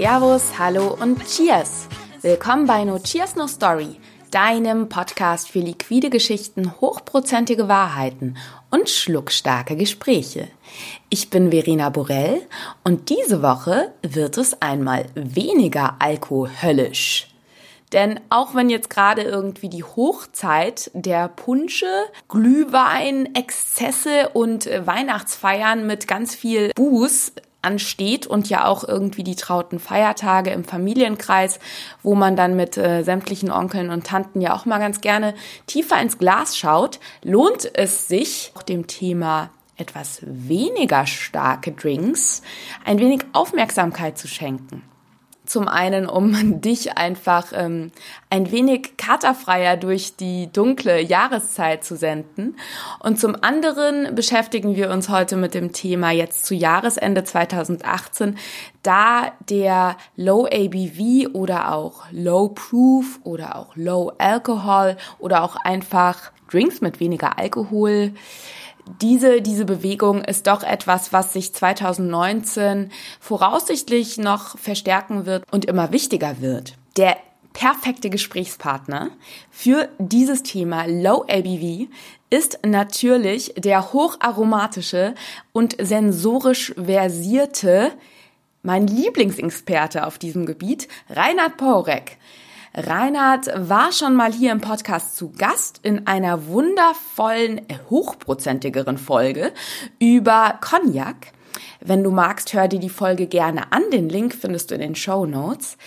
[0.00, 1.86] Servus, hallo und Cheers!
[2.22, 3.96] Willkommen bei No Cheers No Story,
[4.30, 8.38] deinem Podcast für liquide Geschichten, hochprozentige Wahrheiten
[8.70, 10.48] und schluckstarke Gespräche.
[11.10, 12.40] Ich bin Verena Borell
[12.82, 17.28] und diese Woche wird es einmal weniger alkoholisch.
[17.92, 26.08] Denn auch wenn jetzt gerade irgendwie die Hochzeit der Punsche, Glühwein, Exzesse und Weihnachtsfeiern mit
[26.08, 27.32] ganz viel Buß
[27.62, 31.58] ansteht und ja auch irgendwie die trauten Feiertage im Familienkreis,
[32.02, 35.34] wo man dann mit äh, sämtlichen Onkeln und Tanten ja auch mal ganz gerne
[35.66, 42.42] tiefer ins Glas schaut, lohnt es sich, auch dem Thema etwas weniger starke Drinks
[42.84, 44.82] ein wenig Aufmerksamkeit zu schenken.
[45.50, 47.90] Zum einen, um dich einfach ähm,
[48.30, 52.54] ein wenig katerfreier durch die dunkle Jahreszeit zu senden.
[53.00, 58.38] Und zum anderen beschäftigen wir uns heute mit dem Thema jetzt zu Jahresende 2018,
[58.84, 66.30] da der Low ABV oder auch Low Proof oder auch Low Alcohol oder auch einfach
[66.50, 68.12] Drinks mit weniger Alkohol
[69.00, 75.92] diese, diese Bewegung ist doch etwas, was sich 2019 voraussichtlich noch verstärken wird und immer
[75.92, 76.74] wichtiger wird.
[76.96, 77.16] Der
[77.52, 79.10] perfekte Gesprächspartner
[79.50, 81.88] für dieses Thema Low ABV
[82.30, 85.14] ist natürlich der hocharomatische
[85.52, 87.92] und sensorisch versierte,
[88.62, 92.18] mein Lieblingsexperte auf diesem Gebiet, Reinhard Porek.
[92.74, 99.52] Reinhard war schon mal hier im Podcast zu Gast in einer wundervollen, hochprozentigeren Folge
[99.98, 101.32] über Cognac.
[101.80, 103.82] Wenn du magst, hör dir die Folge gerne an.
[103.92, 105.78] Den Link findest du in den Show Notes.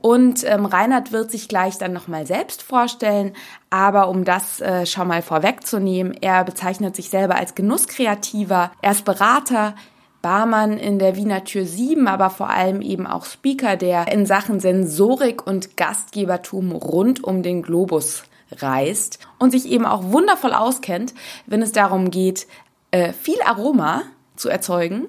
[0.00, 3.34] Und ähm, Reinhard wird sich gleich dann nochmal selbst vorstellen,
[3.68, 9.04] aber um das äh, schon mal vorwegzunehmen, er bezeichnet sich selber als Genusskreativer, er ist
[9.04, 9.74] Berater,
[10.22, 14.60] Barmann in der Wiener Tür 7, aber vor allem eben auch Speaker, der in Sachen
[14.60, 21.14] Sensorik und Gastgebertum rund um den Globus reist und sich eben auch wundervoll auskennt,
[21.46, 22.46] wenn es darum geht,
[22.90, 24.02] äh, viel Aroma
[24.36, 25.08] zu erzeugen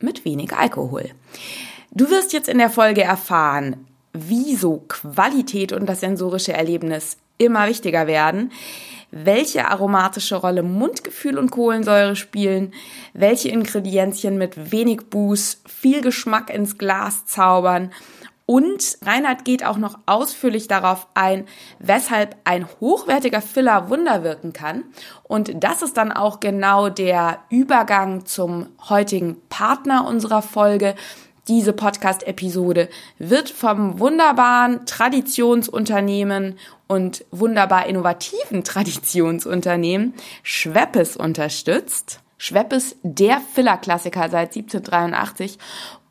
[0.00, 1.10] mit wenig Alkohol.
[1.90, 8.06] Du wirst jetzt in der Folge erfahren, wieso Qualität und das sensorische Erlebnis immer wichtiger
[8.06, 8.52] werden,
[9.12, 12.74] welche aromatische Rolle Mundgefühl und Kohlensäure spielen,
[13.14, 17.92] welche Ingredienzien mit wenig Buß viel Geschmack ins Glas zaubern
[18.52, 21.46] und Reinhard geht auch noch ausführlich darauf ein,
[21.78, 24.84] weshalb ein hochwertiger Filler Wunder wirken kann.
[25.22, 30.94] Und das ist dann auch genau der Übergang zum heutigen Partner unserer Folge,
[31.48, 36.56] diese Podcast-Episode wird vom wunderbaren Traditionsunternehmen
[36.92, 42.20] und wunderbar innovativen Traditionsunternehmen Schweppes unterstützt.
[42.36, 45.58] Schweppes, der Filler-Klassiker seit 1783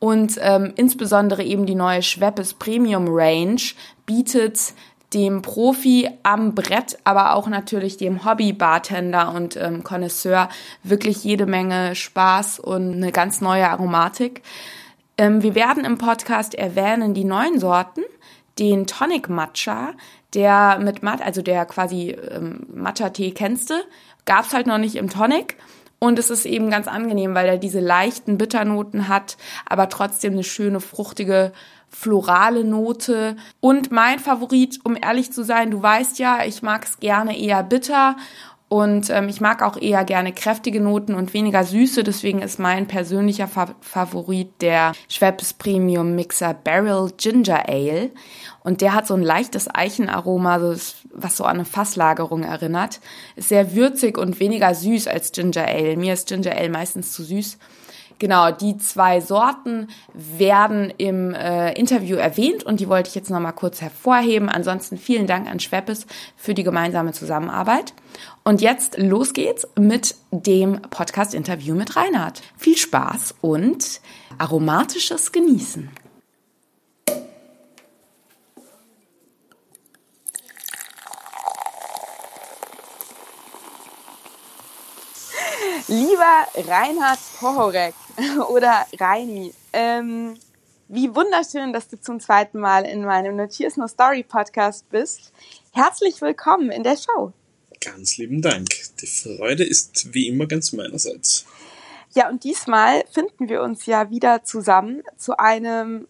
[0.00, 3.60] und ähm, insbesondere eben die neue Schweppes Premium Range
[4.06, 4.74] bietet
[5.14, 10.48] dem Profi am Brett, aber auch natürlich dem Hobby-Bartender und ähm, Connoisseur
[10.82, 14.42] wirklich jede Menge Spaß und eine ganz neue Aromatik.
[15.16, 18.02] Ähm, wir werden im Podcast erwähnen die neuen Sorten,
[18.58, 19.92] den Tonic Matcha,
[20.34, 23.74] der mit Mat, also der quasi ähm, Matcha-Tee kennst du,
[24.24, 25.56] gab's halt noch nicht im Tonic.
[25.98, 30.42] Und es ist eben ganz angenehm, weil er diese leichten Bitternoten hat, aber trotzdem eine
[30.42, 31.52] schöne, fruchtige,
[31.90, 33.36] florale Note.
[33.60, 37.62] Und mein Favorit, um ehrlich zu sein, du weißt ja, ich mag es gerne eher
[37.62, 38.16] bitter
[38.72, 42.04] und ähm, ich mag auch eher gerne kräftige Noten und weniger süße.
[42.04, 48.12] Deswegen ist mein persönlicher Fa Favorit der Schweppes Premium Mixer Barrel Ginger Ale.
[48.64, 50.58] Und der hat so ein leichtes Eichenaroma,
[51.12, 53.00] was so an eine Fasslagerung erinnert.
[53.36, 55.98] Ist sehr würzig und weniger süß als Ginger Ale.
[55.98, 57.58] Mir ist Ginger Ale meistens zu süß.
[58.22, 63.52] Genau, die zwei Sorten werden im äh, Interview erwähnt und die wollte ich jetzt nochmal
[63.52, 64.48] kurz hervorheben.
[64.48, 67.94] Ansonsten vielen Dank an Schweppes für die gemeinsame Zusammenarbeit.
[68.44, 72.42] Und jetzt los geht's mit dem Podcast-Interview mit Reinhard.
[72.56, 74.00] Viel Spaß und
[74.38, 75.90] aromatisches Genießen.
[85.88, 87.94] Lieber Reinhard Pohorek
[88.50, 90.36] oder Reini, ähm,
[90.88, 95.32] wie wunderschön, dass du zum zweiten Mal in meinem Notiers No Story Podcast bist.
[95.72, 97.32] Herzlich willkommen in der Show.
[97.80, 98.68] Ganz lieben Dank.
[99.00, 101.46] Die Freude ist wie immer ganz meinerseits.
[102.14, 106.06] Ja, und diesmal finden wir uns ja wieder zusammen zu einem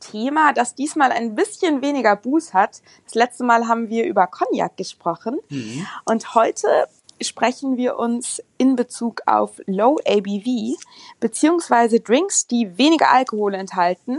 [0.00, 2.82] Thema, das diesmal ein bisschen weniger Buß hat.
[3.04, 5.38] Das letzte Mal haben wir über Cognac gesprochen.
[5.48, 5.86] Mhm.
[6.04, 6.88] Und heute
[7.22, 10.76] sprechen wir uns in Bezug auf Low ABV
[11.20, 14.18] beziehungsweise Drinks, die weniger Alkohol enthalten,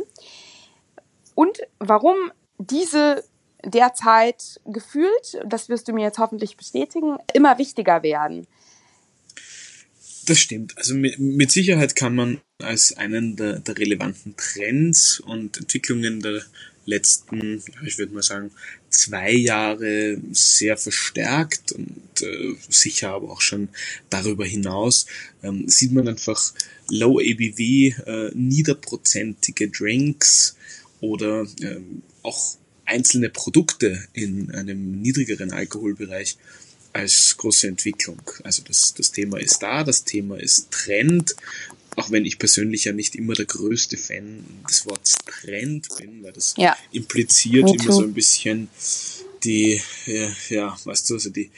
[1.36, 2.16] und warum
[2.58, 3.24] diese
[3.64, 8.48] derzeit gefühlt, das wirst du mir jetzt hoffentlich bestätigen, immer wichtiger werden.
[10.28, 10.78] Das stimmt.
[10.78, 16.44] Also mit, mit Sicherheit kann man als einen der, der relevanten Trends und Entwicklungen der
[16.86, 18.52] letzten, ich würde mal sagen,
[18.90, 23.70] zwei Jahre sehr verstärkt und äh, sicher aber auch schon
[24.10, 25.06] darüber hinaus,
[25.44, 26.54] ähm, sieht man einfach
[26.90, 30.56] Low ABV, äh, niederprozentige Drinks
[31.00, 36.38] oder ähm, auch einzelne Produkte in einem niedrigeren Alkoholbereich
[36.94, 38.22] als große Entwicklung.
[38.44, 41.36] Also das, das Thema ist da, das Thema ist Trend,
[41.96, 46.32] auch wenn ich persönlich ja nicht immer der größte Fan des Wortes Trend bin, weil
[46.32, 46.78] das ja.
[46.92, 48.70] impliziert immer so ein bisschen
[49.44, 51.50] die, ja, ja, weißt du, also die,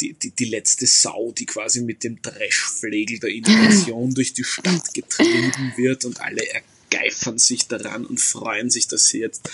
[0.00, 4.94] die, die, die letzte Sau, die quasi mit dem Dreschflegel der Innovation durch die Stadt
[4.94, 6.42] getrieben wird und alle
[6.92, 9.48] ergeifern sich daran und freuen sich, dass sie jetzt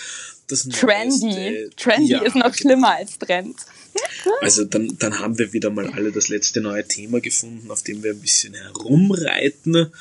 [0.47, 1.25] das Trendy.
[1.25, 3.55] Neueste, Trendy ja, ist noch schlimmer als Trend.
[4.41, 8.03] Also dann, dann haben wir wieder mal alle das letzte neue Thema gefunden, auf dem
[8.03, 9.91] wir ein bisschen herumreiten.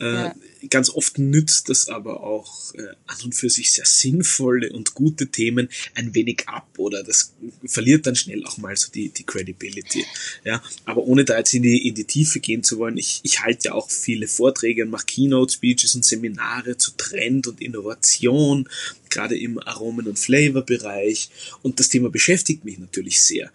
[0.00, 0.34] Äh, ja.
[0.70, 5.28] Ganz oft nützt das aber auch äh, an und für sich sehr sinnvolle und gute
[5.28, 7.34] Themen ein wenig ab oder das
[7.64, 10.04] verliert dann schnell auch mal so die, die Credibility.
[10.44, 13.42] Ja, aber ohne da jetzt in die, in die Tiefe gehen zu wollen, ich, ich
[13.42, 18.68] halte ja auch viele Vorträge und mache Keynote-Speeches und Seminare zu Trend und Innovation
[19.14, 21.30] gerade im Aromen- und Flavor-Bereich.
[21.62, 23.50] Und das Thema beschäftigt mich natürlich sehr.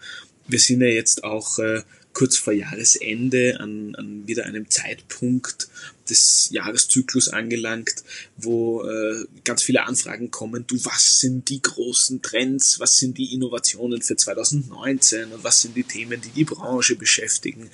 [0.48, 5.68] Wir sind ja jetzt auch äh, kurz vor Jahresende an, an wieder einem Zeitpunkt
[6.08, 8.02] des Jahreszyklus angelangt,
[8.36, 10.66] wo äh, ganz viele Anfragen kommen.
[10.66, 12.80] Du, was sind die großen Trends?
[12.80, 15.32] Was sind die Innovationen für 2019?
[15.32, 17.70] Und was sind die Themen, die die Branche beschäftigen?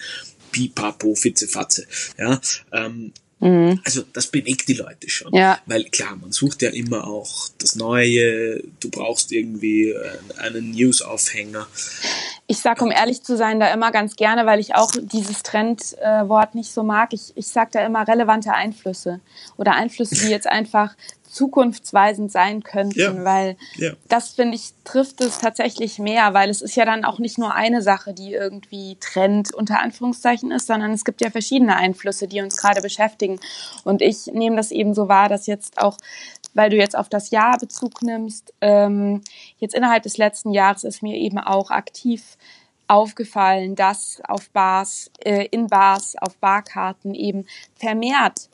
[0.52, 1.86] Pipapo, Fitzefatze.
[2.18, 2.40] Ja,
[2.72, 3.80] ähm, Mhm.
[3.84, 5.34] Also das bewegt die Leute schon.
[5.34, 5.58] Ja.
[5.66, 11.66] Weil klar, man sucht ja immer auch das Neue, du brauchst irgendwie äh, einen News-Aufhänger.
[12.46, 16.54] Ich sag, um ehrlich zu sein, da immer ganz gerne, weil ich auch dieses Trendwort
[16.54, 17.12] nicht so mag.
[17.12, 19.20] Ich, ich sag da immer relevante Einflüsse
[19.56, 20.94] oder Einflüsse, die jetzt einfach
[21.36, 23.24] zukunftsweisend sein könnten, ja.
[23.24, 23.92] weil ja.
[24.08, 27.54] das finde ich trifft es tatsächlich mehr, weil es ist ja dann auch nicht nur
[27.54, 32.40] eine Sache, die irgendwie Trend unter Anführungszeichen ist, sondern es gibt ja verschiedene Einflüsse, die
[32.40, 33.38] uns gerade beschäftigen.
[33.84, 35.98] Und ich nehme das eben so wahr, dass jetzt auch
[36.54, 39.20] weil du jetzt auf das Jahr Bezug nimmst, ähm,
[39.58, 42.38] jetzt innerhalb des letzten Jahres ist mir eben auch aktiv
[42.88, 47.44] aufgefallen, dass auf Bars, äh, in Bars, auf Barkarten eben
[47.74, 48.48] vermehrt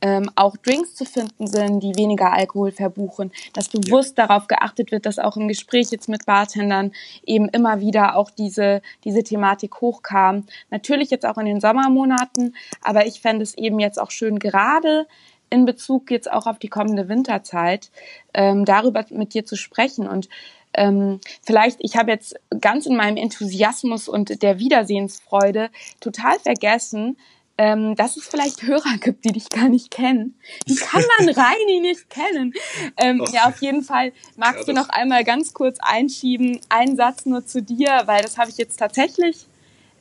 [0.00, 4.26] ähm, auch Drinks zu finden sind, die weniger Alkohol verbuchen, dass bewusst ja.
[4.26, 6.92] darauf geachtet wird, dass auch im Gespräch jetzt mit Bartendern
[7.24, 10.44] eben immer wieder auch diese, diese Thematik hochkam.
[10.70, 15.06] Natürlich jetzt auch in den Sommermonaten, aber ich fände es eben jetzt auch schön gerade
[15.50, 17.90] in Bezug jetzt auch auf die kommende Winterzeit,
[18.34, 20.28] ähm, darüber mit dir zu sprechen und
[20.76, 25.70] ähm, vielleicht, ich habe jetzt ganz in meinem Enthusiasmus und der Wiedersehensfreude
[26.00, 27.16] total vergessen,
[27.56, 30.34] ähm, dass es vielleicht Hörer gibt, die dich gar nicht kennen.
[30.66, 32.52] Wie kann man Reini nicht kennen?
[32.96, 37.26] Ähm, ja, auf jeden Fall magst ja, du noch einmal ganz kurz einschieben, einen Satz
[37.26, 39.46] nur zu dir, weil das habe ich jetzt tatsächlich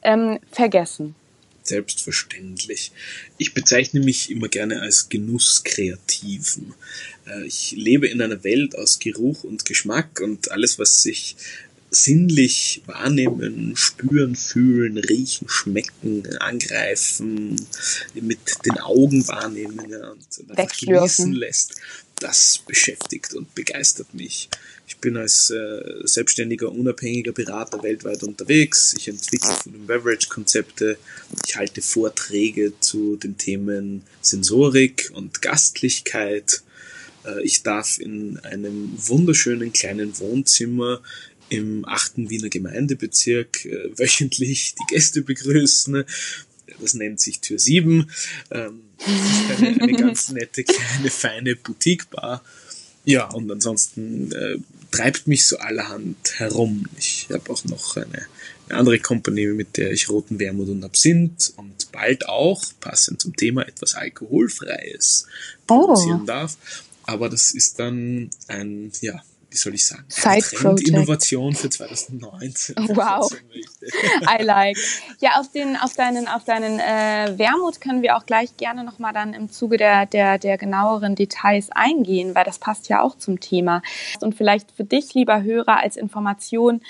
[0.01, 1.15] ähm, vergessen.
[1.63, 2.91] Selbstverständlich.
[3.37, 6.73] Ich bezeichne mich immer gerne als Genusskreativen.
[7.25, 11.37] Äh, ich lebe in einer Welt aus Geruch und Geschmack und alles, was sich
[11.95, 17.55] sinnlich wahrnehmen, spüren, fühlen, riechen, schmecken, angreifen,
[18.13, 21.75] mit den Augen wahrnehmen ja, und genießen lässt,
[22.19, 24.49] das beschäftigt und begeistert mich.
[24.87, 28.93] Ich bin als äh, selbstständiger, unabhängiger Berater weltweit unterwegs.
[28.97, 30.97] Ich entwickle Food and Beverage Konzepte.
[31.45, 36.63] Ich halte Vorträge zu den Themen Sensorik und Gastlichkeit.
[37.25, 41.01] Äh, ich darf in einem wunderschönen kleinen Wohnzimmer
[41.53, 46.03] im achten Wiener Gemeindebezirk äh, wöchentlich die Gäste begrüßen.
[46.81, 48.09] Das nennt sich Tür 7.
[48.51, 52.43] Ähm, das ist eine, eine ganz nette, kleine, feine Boutique-Bar.
[53.05, 54.57] Ja, und ansonsten äh,
[54.91, 56.85] treibt mich so allerhand herum.
[56.97, 58.27] Ich habe auch noch eine,
[58.69, 63.35] eine andere Kompanie, mit der ich roten Wermut und Absinth und bald auch, passend zum
[63.35, 65.27] Thema, etwas Alkoholfreies
[65.67, 66.25] produzieren oh.
[66.25, 66.57] darf.
[67.03, 69.21] Aber das ist dann ein, ja,
[69.53, 70.05] wie soll ich sagen,
[70.87, 72.75] Innovation für 2019.
[72.93, 73.29] Wow.
[74.39, 74.77] I like.
[75.19, 79.13] Ja, auf den, auf deinen, auf deinen äh, Wermut können wir auch gleich gerne nochmal
[79.13, 83.39] dann im Zuge der, der, der genaueren Details eingehen, weil das passt ja auch zum
[83.39, 83.81] Thema.
[84.21, 86.81] Und vielleicht für dich, lieber Hörer, als Information,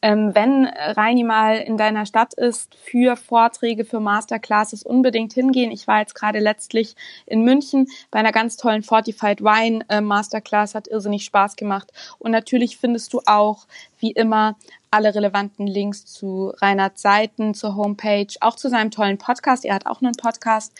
[0.00, 5.72] Ähm, wenn Reini mal in deiner Stadt ist für Vorträge, für Masterclasses, unbedingt hingehen.
[5.72, 6.94] Ich war jetzt gerade letztlich
[7.26, 11.92] in München bei einer ganz tollen Fortified Wine äh, Masterclass, hat irrsinnig Spaß gemacht.
[12.18, 13.66] Und natürlich findest du auch,
[13.98, 14.56] wie immer,
[14.90, 19.64] alle relevanten Links zu Reinhards Seiten, zur Homepage, auch zu seinem tollen Podcast.
[19.64, 20.72] Er hat auch einen Podcast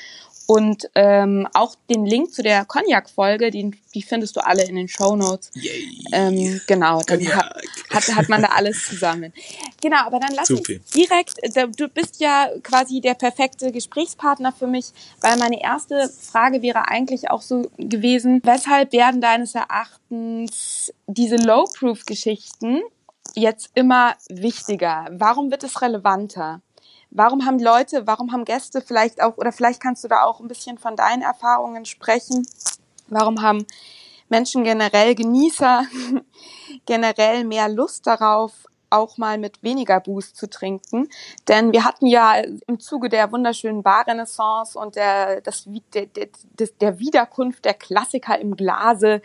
[0.51, 4.89] und ähm, auch den Link zu der Cognac-Folge, die, die findest du alle in den
[4.89, 5.51] Show Notes.
[6.11, 7.55] Ähm, genau, dann hat,
[7.91, 9.35] hat, hat man da alles zusammen.
[9.83, 10.73] Genau, aber dann lass Super.
[10.73, 11.35] uns direkt,
[11.79, 14.87] du bist ja quasi der perfekte Gesprächspartner für mich,
[15.21, 22.81] weil meine erste Frage wäre eigentlich auch so gewesen, weshalb werden deines Erachtens diese Low-Proof-Geschichten
[23.35, 25.09] jetzt immer wichtiger?
[25.11, 26.63] Warum wird es relevanter?
[27.11, 30.49] Warum haben Leute, warum haben Gäste vielleicht auch, oder vielleicht kannst du da auch ein
[30.49, 32.47] bisschen von deinen Erfahrungen sprechen?
[33.09, 33.67] Warum haben
[34.29, 35.85] Menschen generell, Genießer
[36.87, 38.53] generell mehr Lust darauf,
[38.91, 41.09] auch mal mit weniger Boost zu trinken.
[41.47, 42.37] Denn wir hatten ja
[42.67, 46.29] im Zuge der wunderschönen Barrenaissance und der, das, der, der,
[46.81, 49.21] der Wiederkunft der Klassiker im Glase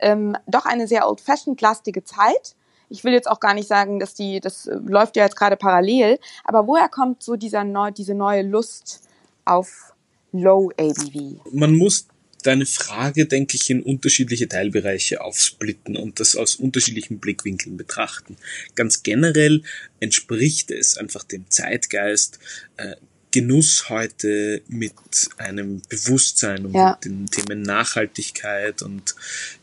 [0.00, 2.56] ähm, doch eine sehr old-fashioned-lastige Zeit
[2.88, 5.56] ich will jetzt auch gar nicht sagen, dass die, das äh, läuft ja jetzt gerade
[5.56, 9.02] parallel, aber woher kommt so dieser neu, diese neue Lust
[9.44, 9.92] auf
[10.32, 11.40] Low ABV?
[11.52, 12.08] Man muss
[12.42, 18.36] deine Frage, denke ich, in unterschiedliche Teilbereiche aufsplitten und das aus unterschiedlichen Blickwinkeln betrachten.
[18.74, 19.62] Ganz generell
[20.00, 22.38] entspricht es einfach dem Zeitgeist,
[22.76, 22.96] äh,
[23.34, 24.94] Genuss heute mit
[25.38, 26.92] einem Bewusstsein und ja.
[26.92, 29.16] mit den Themen Nachhaltigkeit und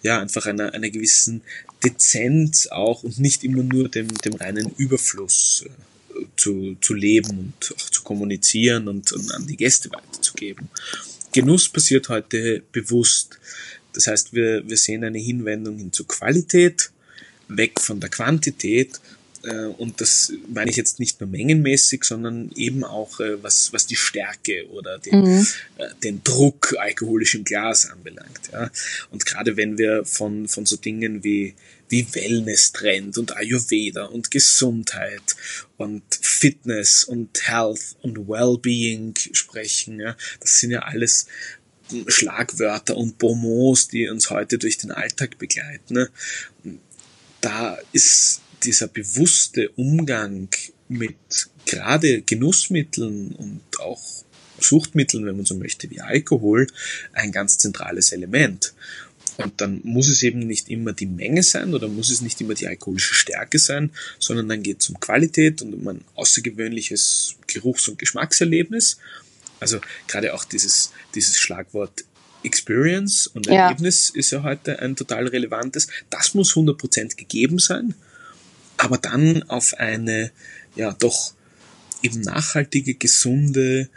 [0.04, 1.42] ja, einfach einer, einer gewissen
[1.82, 7.74] Dezenz auch und nicht immer nur dem, dem reinen Überfluss äh, zu, zu leben und
[7.78, 10.68] auch zu kommunizieren und, und an die Gäste weiterzugeben.
[11.32, 13.40] Genuss passiert heute bewusst.
[13.94, 16.92] Das heißt, wir, wir sehen eine Hinwendung hin zur Qualität,
[17.48, 19.00] weg von der Quantität
[19.44, 23.88] äh, und das meine ich jetzt nicht nur mengenmäßig, sondern eben auch äh, was, was
[23.88, 25.48] die Stärke oder den, mhm.
[25.78, 28.50] Äh, den Druck alkoholisch im Glas anbelangt.
[28.52, 28.70] Ja.
[29.10, 31.56] Und gerade wenn wir von, von so Dingen wie,
[31.90, 35.36] wie Wellness-Trend und Ayurveda und Gesundheit
[35.78, 41.28] und Fitness und Health und Wellbeing sprechen, ja, das sind ja alles
[42.08, 45.94] Schlagwörter und Bonmots, die uns heute durch den Alltag begleiten.
[45.94, 46.10] Ne.
[47.42, 50.50] Da ist dieser bewusste Umgang
[50.88, 51.15] mit
[51.65, 54.01] gerade Genussmitteln und auch
[54.60, 56.68] Suchtmitteln, wenn man so möchte, wie Alkohol,
[57.13, 58.74] ein ganz zentrales Element.
[59.38, 62.53] Und dann muss es eben nicht immer die Menge sein oder muss es nicht immer
[62.53, 67.88] die alkoholische Stärke sein, sondern dann geht es um Qualität und um ein außergewöhnliches Geruchs-
[67.88, 68.98] und Geschmackserlebnis.
[69.60, 72.03] Also gerade auch dieses, dieses Schlagwort
[72.44, 74.20] Experience und Erlebnis ja.
[74.20, 75.88] ist ja heute ein total relevantes.
[76.10, 77.94] Das muss 100% gegeben sein
[78.82, 80.32] aber dann auf eine
[80.76, 81.34] ja doch
[82.02, 83.90] eben nachhaltige, gesunde,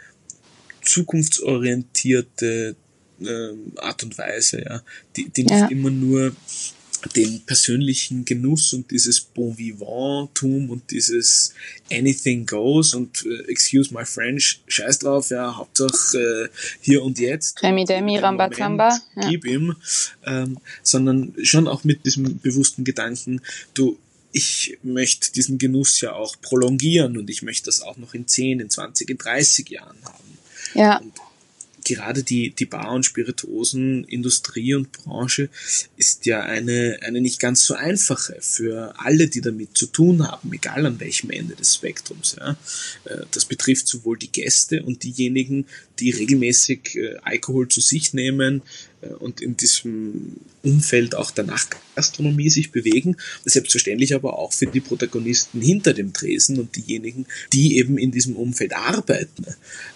[0.83, 2.75] zukunftsorientierte
[3.19, 4.83] äh, Art und Weise, ja,
[5.15, 5.67] die, die nicht ja.
[5.67, 6.35] immer nur
[7.15, 11.53] den persönlichen Genuss und dieses Bon Vivant-Tum und dieses
[11.91, 16.49] Anything Goes und äh, Excuse my French, scheiß drauf, ja, Hauptsache äh,
[16.81, 17.61] hier und jetzt.
[17.63, 18.99] Remi Demi, Rambazamba.
[19.15, 19.29] Ja.
[19.29, 19.75] Gib ihm.
[20.25, 23.41] Ähm, sondern schon auch mit diesem bewussten Gedanken,
[23.73, 23.97] du,
[24.35, 28.59] ich möchte diesen Genuss ja auch prolongieren und ich möchte das auch noch in 10,
[28.59, 30.37] in 20, in 30 Jahren haben.
[30.73, 30.97] Ja.
[30.97, 31.13] Und
[31.85, 35.47] gerade die, die Bar- und Spirituosenindustrie und Branche
[35.95, 40.51] ist ja eine, eine nicht ganz so einfache für alle, die damit zu tun haben,
[40.51, 42.35] egal an welchem Ende des Spektrums.
[42.37, 42.57] Ja.
[43.05, 45.65] Äh, das betrifft sowohl die Gäste und diejenigen,
[45.99, 48.63] die regelmäßig äh, Alkohol zu sich nehmen
[49.19, 53.17] und in diesem Umfeld auch der Nachtgastronomie sich bewegen.
[53.43, 58.35] Selbstverständlich aber auch für die Protagonisten hinter dem Tresen und diejenigen, die eben in diesem
[58.35, 59.45] Umfeld arbeiten.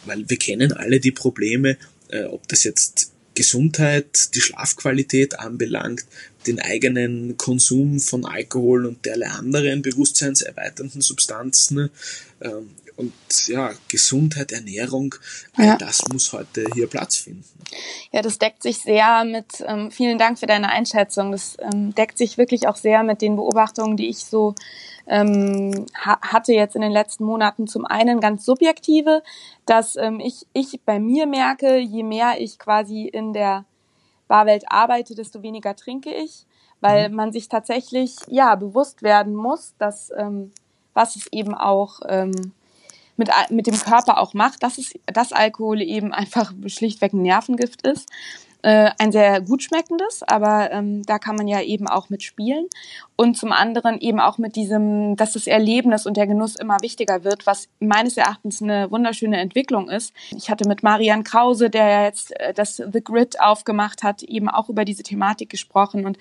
[0.06, 1.78] Weil wir kennen alle die Probleme,
[2.10, 6.06] äh, ob das jetzt Gesundheit, die Schlafqualität anbelangt,
[6.46, 11.90] den eigenen Konsum von Alkohol und derlei anderen bewusstseinserweiternden Substanzen.
[13.00, 13.14] Und
[13.48, 15.16] ja, Gesundheit, Ernährung,
[15.56, 15.78] all ja.
[15.78, 17.46] das muss heute hier Platz finden.
[18.12, 22.18] Ja, das deckt sich sehr mit, ähm, vielen Dank für deine Einschätzung, das ähm, deckt
[22.18, 24.54] sich wirklich auch sehr mit den Beobachtungen, die ich so
[25.08, 27.68] ähm, ha hatte jetzt in den letzten Monaten.
[27.68, 29.24] Zum einen ganz subjektive,
[29.66, 33.64] dass ähm, ich, ich bei mir merke, je mehr ich quasi in der
[34.28, 36.46] Barwelt arbeite, desto weniger trinke ich,
[36.82, 37.16] weil mhm.
[37.16, 40.52] man sich tatsächlich ja bewusst werden muss, dass ähm,
[40.94, 42.52] was es eben auch ähm,
[43.20, 47.86] mit, mit dem Körper auch macht, dass, es, dass Alkohol eben einfach schlichtweg ein Nervengift
[47.86, 48.10] ist.
[48.62, 52.66] äh, ein sehr gut schmeckendes, aber ähm, da kann man ja eben auch mit spielen.
[53.16, 57.24] Und zum anderen eben auch mit diesem, dass das Erlebnis und der Genuss immer wichtiger
[57.24, 60.14] wird, was meines Erachtens eine wunderschöne Entwicklung ist.
[60.36, 64.50] Ich hatte mit Marian Krause, der ja jetzt äh, das The Grid aufgemacht hat, eben
[64.50, 66.18] auch über diese Thematik gesprochen und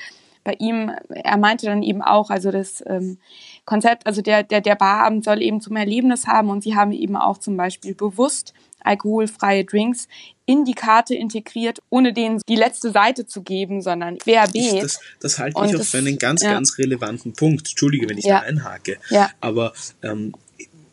[0.49, 3.19] bei ihm, er meinte dann eben auch, also das ähm,
[3.67, 7.17] Konzept, also der, der, der Barabend soll eben zum Erlebnis haben und sie haben eben
[7.17, 10.09] auch zum Beispiel bewusst alkoholfreie Drinks
[10.47, 14.85] in die Karte integriert, ohne denen die letzte Seite zu geben, sondern querbeet.
[14.85, 16.53] Das, das halte ich auch für einen ganz, ja.
[16.53, 17.69] ganz relevanten Punkt.
[17.69, 18.41] Entschuldige, wenn ich ja.
[18.41, 18.97] da einhake.
[19.11, 19.29] Ja.
[19.43, 20.33] Aber ähm,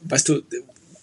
[0.02, 0.42] weißt du,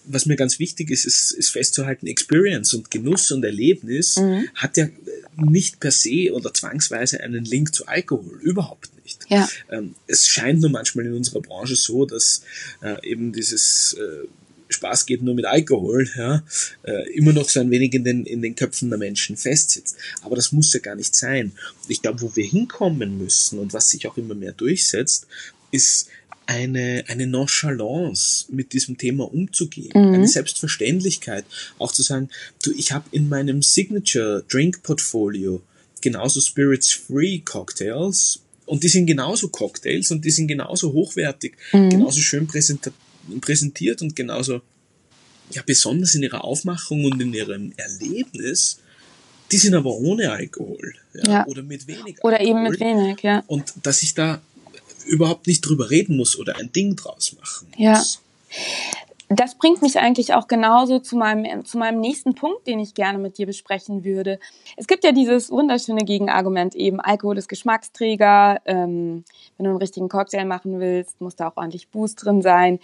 [0.05, 4.49] was mir ganz wichtig ist, ist, ist festzuhalten, Experience und Genuss und Erlebnis mhm.
[4.55, 4.89] hat ja
[5.35, 9.19] nicht per se oder zwangsweise einen Link zu Alkohol, überhaupt nicht.
[9.29, 9.49] Ja.
[9.69, 12.43] Ähm, es scheint nur manchmal in unserer Branche so, dass
[12.81, 14.27] äh, eben dieses äh,
[14.69, 16.43] Spaß geht nur mit Alkohol, ja,
[16.83, 19.97] äh, immer noch so ein wenig in den, in den Köpfen der Menschen festsitzt.
[20.21, 21.53] Aber das muss ja gar nicht sein.
[21.87, 25.27] Ich glaube, wo wir hinkommen müssen und was sich auch immer mehr durchsetzt,
[25.71, 26.09] ist
[26.45, 30.13] eine, eine Nonchalance mit diesem Thema umzugehen, mhm.
[30.13, 31.45] eine Selbstverständlichkeit,
[31.79, 32.29] auch zu sagen,
[32.63, 35.61] du, ich habe in meinem Signature Drink Portfolio
[36.01, 41.89] genauso Spirits Free Cocktails und die sind genauso Cocktails und die sind genauso hochwertig, mhm.
[41.89, 44.61] genauso schön präsentiert und genauso
[45.51, 48.79] ja besonders in ihrer Aufmachung und in ihrem Erlebnis.
[49.51, 51.47] Die sind aber ohne Alkohol ja, ja.
[51.47, 52.31] oder mit wenig Alkohol.
[52.31, 53.43] Oder eben mit wenig, ja.
[53.47, 54.41] Und dass ich da
[55.05, 57.79] überhaupt nicht drüber reden muss oder ein Ding draus machen muss.
[57.79, 58.03] Ja.
[59.35, 63.17] Das bringt mich eigentlich auch genauso zu meinem, zu meinem nächsten Punkt, den ich gerne
[63.17, 64.39] mit dir besprechen würde.
[64.77, 68.61] Es gibt ja dieses wunderschöne Gegenargument eben, Alkohol ist Geschmacksträger.
[68.65, 69.23] Ähm,
[69.57, 72.79] wenn du einen richtigen Cocktail machen willst, muss da auch ordentlich Boost drin sein.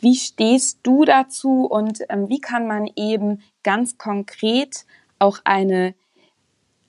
[0.00, 4.84] Wie stehst du dazu und ähm, wie kann man eben ganz konkret
[5.18, 5.94] auch eine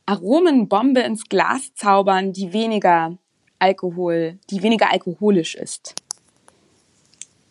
[0.08, 3.18] Aromenbombe ins Glas zaubern, die weniger
[3.60, 5.96] Alkohol, die weniger alkoholisch ist.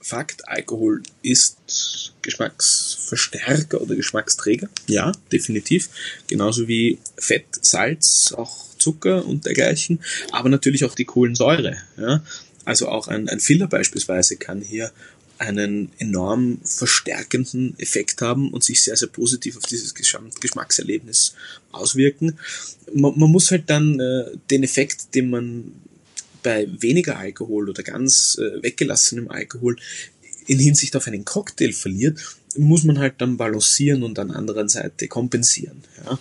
[0.04, 4.68] Fakt, Alkohol ist Geschmacksverstärker oder Geschmacksträger.
[4.86, 5.88] Ja, definitiv.
[6.26, 10.00] Genauso wie Fett, Salz, auch Zucker und dergleichen.
[10.30, 11.78] Aber natürlich auch die Kohlensäure.
[11.96, 12.22] Ja?
[12.66, 14.92] Also auch ein, ein Filler beispielsweise kann hier
[15.38, 21.34] einen enorm verstärkenden Effekt haben und sich sehr, sehr positiv auf dieses Geschmackserlebnis
[21.72, 22.38] auswirken.
[22.92, 25.72] Man, man muss halt dann äh, den Effekt, den man
[26.44, 29.76] bei weniger Alkohol oder ganz äh, weggelassenem Alkohol
[30.46, 32.20] in Hinsicht auf einen Cocktail verliert,
[32.56, 35.82] muss man halt dann balancieren und an der anderen Seite kompensieren.
[36.04, 36.18] Ja.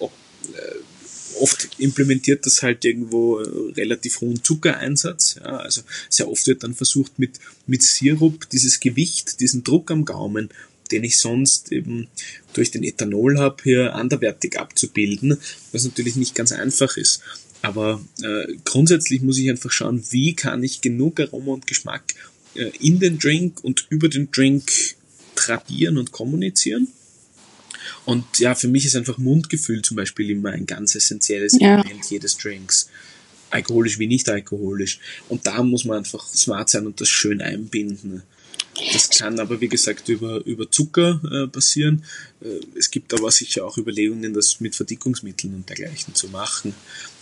[0.00, 0.12] Ob,
[0.54, 5.36] äh, oft implementiert das halt irgendwo äh, relativ hohen Zuckereinsatz.
[5.36, 5.58] Ja.
[5.58, 10.48] Also sehr oft wird dann versucht mit, mit Sirup dieses Gewicht, diesen Druck am Gaumen
[10.90, 12.08] den ich sonst eben
[12.52, 15.38] durch den Ethanol habe, hier anderwertig abzubilden,
[15.72, 17.22] was natürlich nicht ganz einfach ist.
[17.62, 22.14] Aber äh, grundsätzlich muss ich einfach schauen, wie kann ich genug Aroma und Geschmack
[22.54, 24.70] äh, in den Drink und über den Drink
[25.34, 26.88] tradieren und kommunizieren.
[28.04, 31.80] Und ja, für mich ist einfach Mundgefühl zum Beispiel immer ein ganz essentielles ja.
[31.80, 32.88] Element jedes Drinks.
[33.50, 35.00] Alkoholisch wie nicht alkoholisch.
[35.28, 38.22] Und da muss man einfach smart sein und das schön einbinden.
[38.92, 42.04] Das kann aber, wie gesagt, über, über Zucker äh, passieren.
[42.40, 46.74] Äh, es gibt aber sicher auch Überlegungen, das mit Verdickungsmitteln und dergleichen zu machen.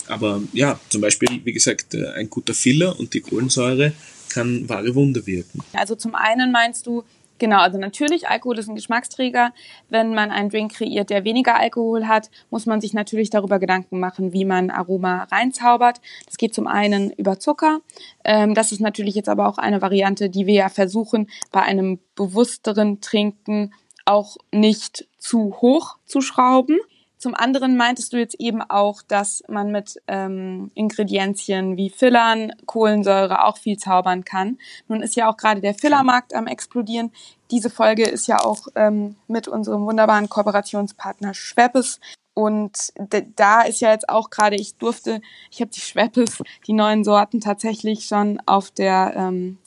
[0.07, 3.93] Aber ja, zum Beispiel, wie gesagt, äh, ein guter Filler und die Kohlensäure
[4.29, 5.61] kann wahre Wunder wirken.
[5.73, 7.03] Also zum einen meinst du,
[7.39, 9.53] Genau, also natürlich, Alkohol ist ein Geschmacksträger.
[9.89, 13.99] Wenn man einen Drink kreiert, der weniger Alkohol hat, muss man sich natürlich darüber Gedanken
[13.99, 16.01] machen, wie man Aroma reinzaubert.
[16.25, 17.81] Das geht zum einen über Zucker.
[18.23, 21.99] Ähm, das ist natürlich jetzt aber auch eine Variante, die wir ja versuchen, bei einem
[22.15, 23.73] bewussteren Trinken
[24.05, 26.79] auch nicht zu hoch zu schrauben.
[27.17, 33.43] Zum anderen meintest du jetzt eben auch, dass man mit ähm, Ingredienzien wie Fillern, Kohlensäure
[33.45, 34.59] auch viel zaubern kann.
[34.87, 37.11] Nun ist ja auch gerade der Fillermarkt am explodieren.
[37.49, 41.99] Diese Folge ist ja auch ähm, mit unserem wunderbaren Kooperationspartner Schweppes.
[42.35, 42.93] Und
[43.35, 47.41] da ist ja jetzt auch gerade, ich durfte, ich habe die Schweppes, die neuen Sorten
[47.41, 49.57] tatsächlich schon auf der ähm,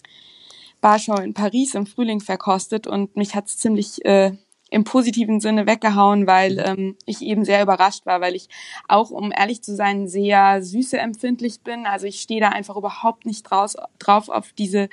[0.80, 4.32] Barschau in Paris im Frühling verkostet und mich hat's ziemlich äh,
[4.70, 6.64] im positiven Sinne weggehauen, weil mhm.
[6.64, 8.48] ähm, ich eben sehr überrascht war, weil ich
[8.88, 11.86] auch, um ehrlich zu sein, sehr süße empfindlich bin.
[11.86, 14.88] Also ich stehe da einfach überhaupt nicht draus, drauf auf diese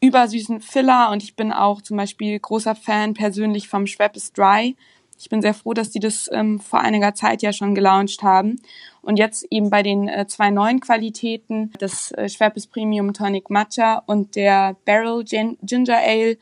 [0.00, 4.76] übersüßen Filler und ich bin auch zum Beispiel großer Fan persönlich vom Schweppes Dry.
[5.18, 8.60] Ich bin sehr froh, dass die das ähm, vor einiger Zeit ja schon gelauncht haben.
[9.02, 14.02] Und jetzt eben bei den äh, zwei neuen Qualitäten, das äh, Schweppes Premium Tonic Matcha
[14.06, 16.38] und der Barrel Gin Ginger Ale,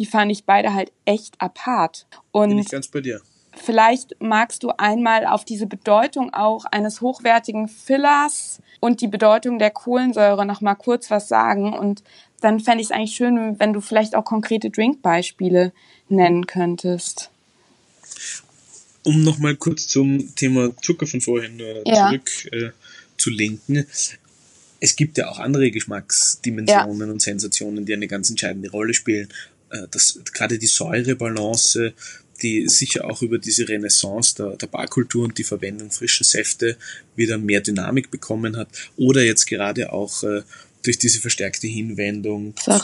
[0.00, 2.06] die fand ich beide halt echt apart.
[2.32, 3.20] Und Bin ich ganz bei dir.
[3.52, 9.70] vielleicht magst du einmal auf diese Bedeutung auch eines hochwertigen Fillers und die Bedeutung der
[9.70, 12.02] Kohlensäure noch mal kurz was sagen und
[12.40, 15.72] dann fände ich es eigentlich schön, wenn du vielleicht auch konkrete Drinkbeispiele
[16.08, 17.30] nennen könntest.
[19.04, 22.08] Um nochmal kurz zum Thema Zucker von vorhin äh, ja.
[22.08, 22.70] zurück äh,
[23.18, 23.86] zu lenken.
[24.80, 27.12] Es gibt ja auch andere Geschmacksdimensionen ja.
[27.12, 29.28] und Sensationen, die eine ganz entscheidende Rolle spielen.
[29.70, 31.92] Äh, das, gerade die Säurebalance,
[32.42, 36.76] die sicher auch über diese Renaissance der, der Barkultur und die Verwendung frischer Säfte
[37.16, 38.68] wieder mehr Dynamik bekommen hat.
[38.96, 40.42] Oder jetzt gerade auch äh,
[40.82, 42.78] durch diese verstärkte Hinwendung zu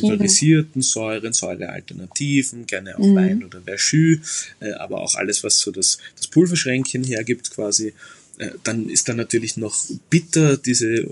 [0.00, 3.16] pulverisierten Säuren, Säurealternativen, gerne auch mhm.
[3.16, 4.20] Wein oder Verschü,
[4.60, 7.94] äh, aber auch alles, was so das, das Pulverschränkchen hergibt quasi.
[8.38, 9.76] Äh, dann ist da natürlich noch
[10.08, 11.06] bitter diese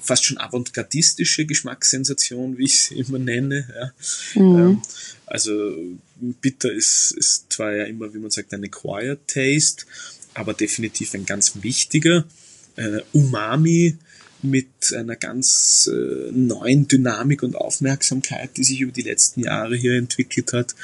[0.00, 3.92] fast schon avantgardistische Geschmackssensation, wie ich sie immer nenne.
[4.34, 4.42] Ja.
[4.42, 4.58] Mhm.
[4.58, 4.82] Ähm,
[5.26, 5.76] also
[6.20, 9.84] bitter ist, ist zwar ja immer, wie man sagt, eine Quiet Taste,
[10.34, 12.24] aber definitiv ein ganz wichtiger.
[12.76, 13.96] Äh, Umami
[14.44, 19.94] mit einer ganz äh, neuen Dynamik und Aufmerksamkeit, die sich über die letzten Jahre hier
[19.94, 20.74] entwickelt hat.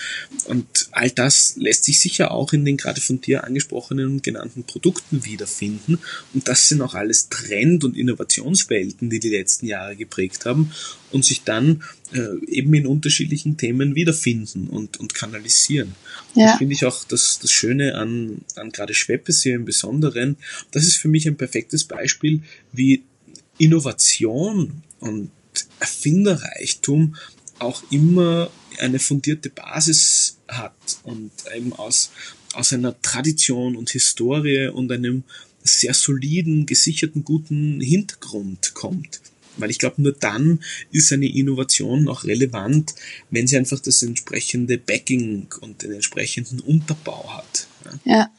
[0.46, 4.64] Und all das lässt sich sicher auch in den gerade von dir angesprochenen und genannten
[4.64, 5.98] Produkten wiederfinden.
[6.34, 10.72] Und das sind auch alles Trend- und Innovationswelten, die die letzten Jahre geprägt haben
[11.12, 15.94] und sich dann äh, eben in unterschiedlichen Themen wiederfinden und, und kanalisieren.
[16.34, 16.46] Ja.
[16.46, 20.36] Das finde ich auch das, das Schöne an, an gerade Schweppes hier im Besonderen.
[20.70, 22.42] Das ist für mich ein perfektes Beispiel,
[22.72, 23.02] wie
[23.60, 25.30] Innovation und
[25.78, 27.16] Erfinderreichtum
[27.58, 32.10] auch immer eine fundierte Basis hat und eben aus,
[32.54, 35.24] aus einer Tradition und Historie und einem
[35.62, 39.20] sehr soliden, gesicherten, guten Hintergrund kommt.
[39.58, 42.94] Weil ich glaube, nur dann ist eine Innovation auch relevant,
[43.30, 47.66] wenn sie einfach das entsprechende Backing und den entsprechenden Unterbau hat.
[48.04, 48.16] Ja.
[48.16, 48.30] Ja.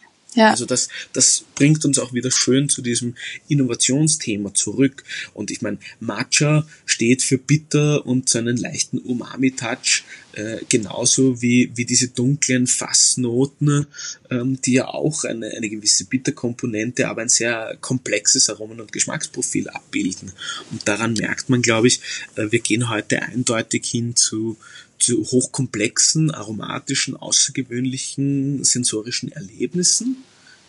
[0.49, 3.15] Also das, das bringt uns auch wieder schön zu diesem
[3.49, 5.03] Innovationsthema zurück.
[5.33, 11.71] Und ich meine, Matcha steht für bitter und so einen leichten Umami-Touch, äh, genauso wie,
[11.75, 13.87] wie diese dunklen Fassnoten,
[14.29, 19.67] ähm, die ja auch eine, eine gewisse Bitterkomponente, aber ein sehr komplexes Aromen- und Geschmacksprofil
[19.67, 20.31] abbilden.
[20.71, 21.99] Und daran merkt man, glaube ich,
[22.37, 24.57] äh, wir gehen heute eindeutig hin zu,
[25.01, 30.17] zu hochkomplexen, aromatischen, außergewöhnlichen sensorischen Erlebnissen,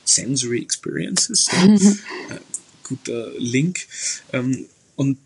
[0.04, 2.36] Sensory Experiences, äh,
[2.82, 3.86] guter Link.
[4.32, 4.66] Ähm,
[4.96, 5.18] und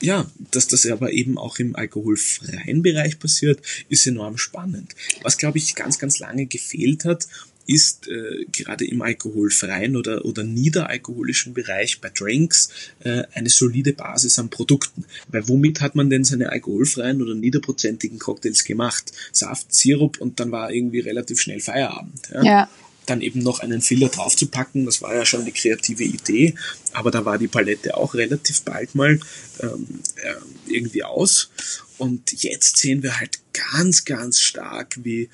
[0.00, 4.94] ja, dass das aber eben auch im alkoholfreien Bereich passiert, ist enorm spannend.
[5.22, 7.26] Was, glaube ich, ganz, ganz lange gefehlt hat
[7.68, 14.38] ist äh, gerade im alkoholfreien oder, oder niederalkoholischen Bereich bei Drinks äh, eine solide Basis
[14.38, 15.04] an Produkten.
[15.28, 19.12] Weil womit hat man denn seine alkoholfreien oder niederprozentigen Cocktails gemacht?
[19.32, 22.30] Saft, Sirup und dann war irgendwie relativ schnell Feierabend.
[22.32, 22.42] Ja.
[22.42, 22.68] ja
[23.04, 26.54] dann eben noch einen Filler draufzupacken, das war ja schon eine kreative Idee,
[26.92, 29.18] aber da war die Palette auch relativ bald mal
[29.60, 31.48] ähm, äh, irgendwie aus.
[31.96, 33.38] Und jetzt sehen wir halt
[33.72, 35.30] ganz, ganz stark, wie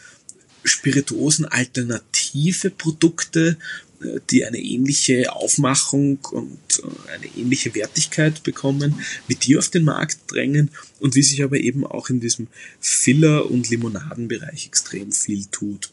[0.64, 3.58] Spirituosen alternative Produkte,
[4.02, 9.84] äh, die eine ähnliche Aufmachung und äh, eine ähnliche Wertigkeit bekommen, wie die auf den
[9.84, 12.48] Markt drängen und wie sich aber eben auch in diesem
[12.80, 15.90] Filler- und Limonadenbereich extrem viel tut.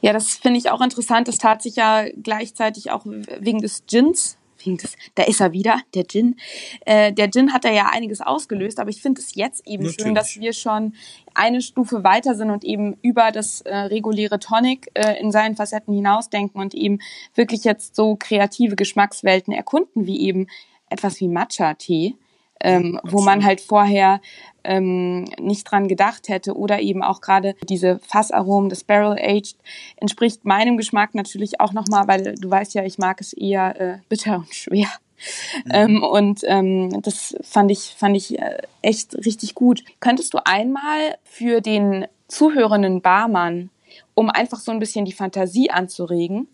[0.00, 1.28] Ja, das finde ich auch interessant.
[1.28, 6.04] Das tat sich ja gleichzeitig auch wegen des Gins das, da ist er wieder, der
[6.06, 6.36] Gin.
[6.86, 10.02] Äh, der Gin hat da ja einiges ausgelöst, aber ich finde es jetzt eben Natürlich.
[10.02, 10.94] schön, dass wir schon
[11.34, 15.94] eine Stufe weiter sind und eben über das äh, reguläre Tonic äh, in seinen Facetten
[15.94, 16.98] hinausdenken und eben
[17.34, 20.46] wirklich jetzt so kreative Geschmackswelten erkunden, wie eben
[20.88, 22.16] etwas wie Matcha-Tee
[22.60, 24.20] ähm, wo man halt vorher
[24.64, 29.56] ähm, nicht dran gedacht hätte oder eben auch gerade diese Fassaromen, das Barrel Aged
[29.96, 33.98] entspricht meinem Geschmack natürlich auch nochmal, weil du weißt ja, ich mag es eher äh,
[34.08, 34.88] bitter und schwer.
[35.64, 35.70] Mhm.
[35.72, 39.84] Ähm, und ähm, das fand ich, fand ich äh, echt richtig gut.
[40.00, 43.70] Könntest du einmal für den zuhörenden Barmann,
[44.14, 46.48] um einfach so ein bisschen die Fantasie anzuregen,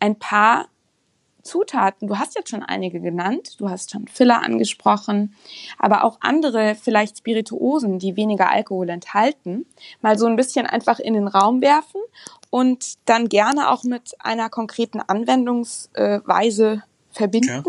[0.00, 0.66] ein paar
[1.44, 5.34] Zutaten, du hast jetzt schon einige genannt, du hast schon Filler angesprochen,
[5.78, 9.66] aber auch andere vielleicht Spirituosen, die weniger Alkohol enthalten,
[10.00, 12.00] mal so ein bisschen einfach in den Raum werfen
[12.48, 17.48] und dann gerne auch mit einer konkreten Anwendungsweise verbinden.
[17.48, 17.62] Ja.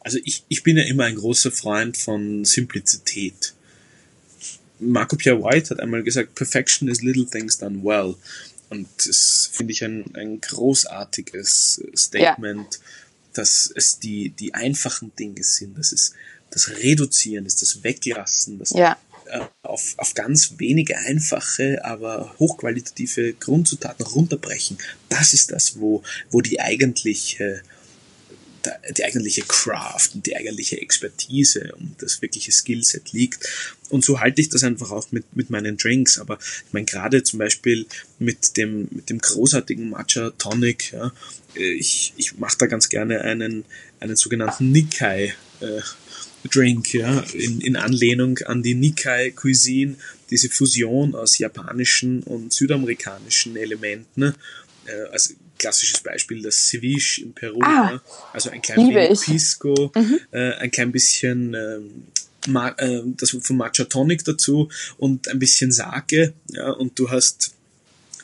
[0.00, 3.54] Also ich, ich bin ja immer ein großer Freund von Simplizität.
[4.78, 8.16] Marco Pierre White hat einmal gesagt, Perfection is little things done well.
[8.68, 12.74] Und das finde ich ein, ein großartiges Statement.
[12.74, 12.80] Ja
[13.38, 16.14] dass es die, die einfachen Dinge sind, dass es
[16.50, 18.96] das Reduzieren ist, das Weglassen, das, ja.
[19.26, 26.40] äh, auf, auf ganz wenige einfache, aber hochqualitative Grundzutaten runterbrechen, das ist das, wo, wo
[26.40, 27.62] die eigentliche
[28.96, 33.48] die eigentliche Craft und die eigentliche Expertise und das wirkliche Skillset liegt.
[33.90, 36.18] Und so halte ich das einfach auch mit, mit meinen Drinks.
[36.18, 37.86] Aber ich meine, gerade zum Beispiel
[38.18, 41.12] mit dem, mit dem großartigen Matcha Tonic, ja,
[41.54, 43.64] ich, ich mache da ganz gerne einen,
[44.00, 45.80] einen sogenannten Nikkei äh,
[46.50, 49.96] Drink, ja, in, in Anlehnung an die Nikkei Cuisine,
[50.30, 54.34] diese Fusion aus japanischen und südamerikanischen Elementen.
[54.86, 58.02] Äh, also klassisches Beispiel das Ceviche in Peru, ah, ja,
[58.34, 59.20] also ein klein wenig.
[59.20, 60.20] Pisco, mhm.
[60.30, 62.04] äh, ein klein bisschen ähm,
[62.46, 67.54] Ma äh, das von Matcha Tonic dazu und ein bisschen Sake, ja, und du hast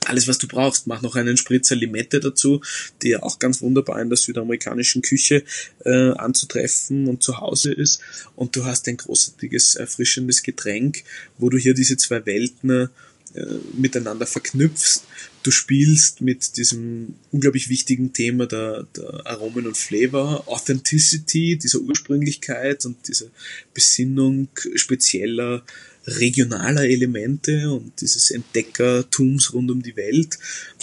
[0.06, 0.86] alles, was du brauchst.
[0.86, 2.60] Mach noch einen Spritzer Limette dazu,
[3.02, 5.44] die auch ganz wunderbar in der südamerikanischen Küche
[5.84, 8.00] äh, anzutreffen und zu Hause ist.
[8.36, 11.04] Und du hast ein großartiges, erfrischendes Getränk,
[11.38, 12.90] wo du hier diese zwei Welten
[13.34, 15.02] äh, miteinander verknüpfst.
[15.42, 22.84] Du spielst mit diesem unglaublich wichtigen Thema der, der Aromen und Flavor, Authenticity, dieser Ursprünglichkeit
[22.84, 23.26] und dieser
[23.72, 25.62] Besinnung spezieller
[26.06, 30.38] regionaler Elemente und dieses Entdeckertums rund um die Welt.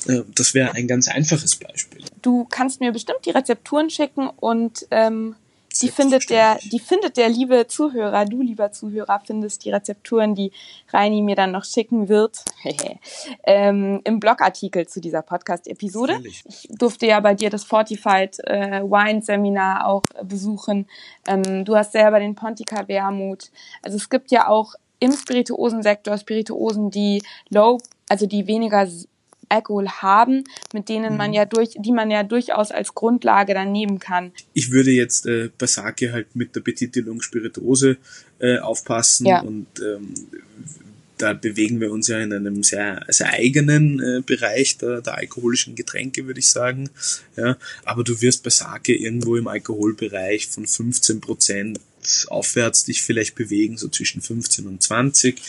[0.08, 2.04] Äh, das wäre ein ganz einfaches Beispiel.
[2.22, 5.36] Du kannst mir bestimmt die Rezepturen schicken und ähm,
[5.82, 10.52] die findet der, die findet der liebe Zuhörer, du lieber Zuhörer, findest die Rezepturen, die
[10.90, 12.44] Reini mir dann noch schicken wird,
[13.44, 16.20] ähm, im Blogartikel zu dieser Podcast-Episode.
[16.24, 20.88] Ich durfte ja bei dir das Fortified äh, Wine Seminar auch besuchen.
[21.28, 23.52] Ähm, du hast selber den Pontica Wermut.
[23.84, 27.78] Also es gibt ja auch im Spirituosensektor Spirituosen, die low,
[28.10, 28.88] also die weniger
[29.50, 31.36] Alkohol haben, mit denen man mhm.
[31.36, 34.32] ja durch, die man ja durchaus als Grundlage dann nehmen kann.
[34.54, 37.98] Ich würde jetzt äh, bei Sake halt mit der Betitelung Spirituose
[38.40, 39.42] äh, aufpassen ja.
[39.42, 40.14] und ähm,
[41.18, 45.76] da bewegen wir uns ja in einem sehr, sehr eigenen äh, Bereich der, der alkoholischen
[45.76, 46.90] Getränke, würde ich sagen.
[47.36, 51.80] Ja, aber du wirst bei Sake irgendwo im Alkoholbereich von 15 Prozent
[52.28, 55.42] aufwärts dich vielleicht bewegen, so zwischen 15 und 20.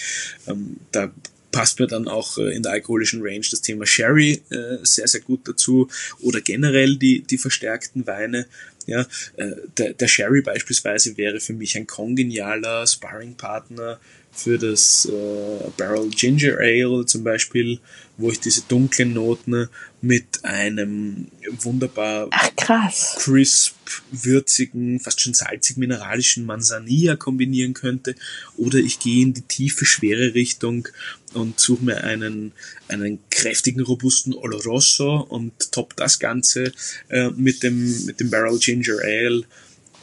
[0.46, 1.12] Ähm, da
[1.50, 5.20] passt mir dann auch äh, in der alkoholischen Range das Thema Sherry äh, sehr, sehr
[5.20, 5.88] gut dazu
[6.20, 8.46] oder generell die, die verstärkten Weine.
[8.86, 9.06] Ja,
[9.36, 14.00] äh, der, der Sherry beispielsweise wäre für mich ein kongenialer Sparringpartner
[14.38, 17.80] für das äh, Barrel Ginger Ale zum Beispiel,
[18.16, 19.68] wo ich diese dunklen Noten
[20.00, 23.16] mit einem wunderbar Ach, krass.
[23.18, 23.74] crisp,
[24.12, 28.14] würzigen, fast schon salzig mineralischen Manzanilla kombinieren könnte.
[28.56, 30.86] Oder ich gehe in die tiefe, schwere Richtung
[31.34, 32.52] und suche mir einen,
[32.86, 36.72] einen kräftigen, robusten Oloroso und top das Ganze
[37.08, 39.42] äh, mit, dem, mit dem Barrel Ginger Ale.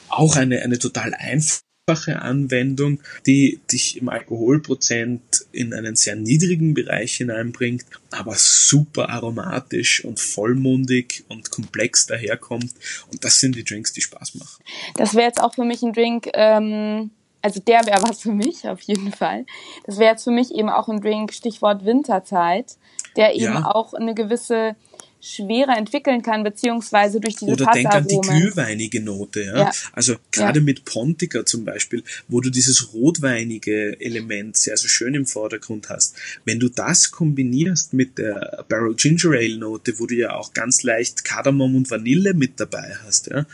[0.10, 6.74] Auch eine, eine total einfache einfache Anwendung, die dich im Alkoholprozent in einen sehr niedrigen
[6.74, 12.74] Bereich hineinbringt, aber super aromatisch und vollmundig und komplex daherkommt.
[13.12, 14.64] Und das sind die Drinks, die Spaß machen.
[14.96, 17.12] Das wäre jetzt auch für mich ein Drink, ähm,
[17.44, 19.46] also der wäre was für mich auf jeden Fall.
[19.86, 22.78] Das wäre jetzt für mich eben auch ein Drink, Stichwort Winterzeit,
[23.16, 23.72] der eben ja.
[23.72, 24.76] auch eine gewisse
[25.22, 29.42] schwerer entwickeln kann, beziehungsweise durch diese Oder denk an die glühweinige Note.
[29.42, 29.58] Ja?
[29.58, 29.72] ja.
[29.94, 30.66] Also gerade ja.
[30.66, 36.16] mit Pontica zum Beispiel, wo du dieses rotweinige Element sehr, sehr schön im Vordergrund hast.
[36.46, 40.84] Wenn du das kombinierst mit der Barrel Ginger Ale Note, wo du ja auch ganz
[40.84, 43.46] leicht Kardamom und Vanille mit dabei hast, ja,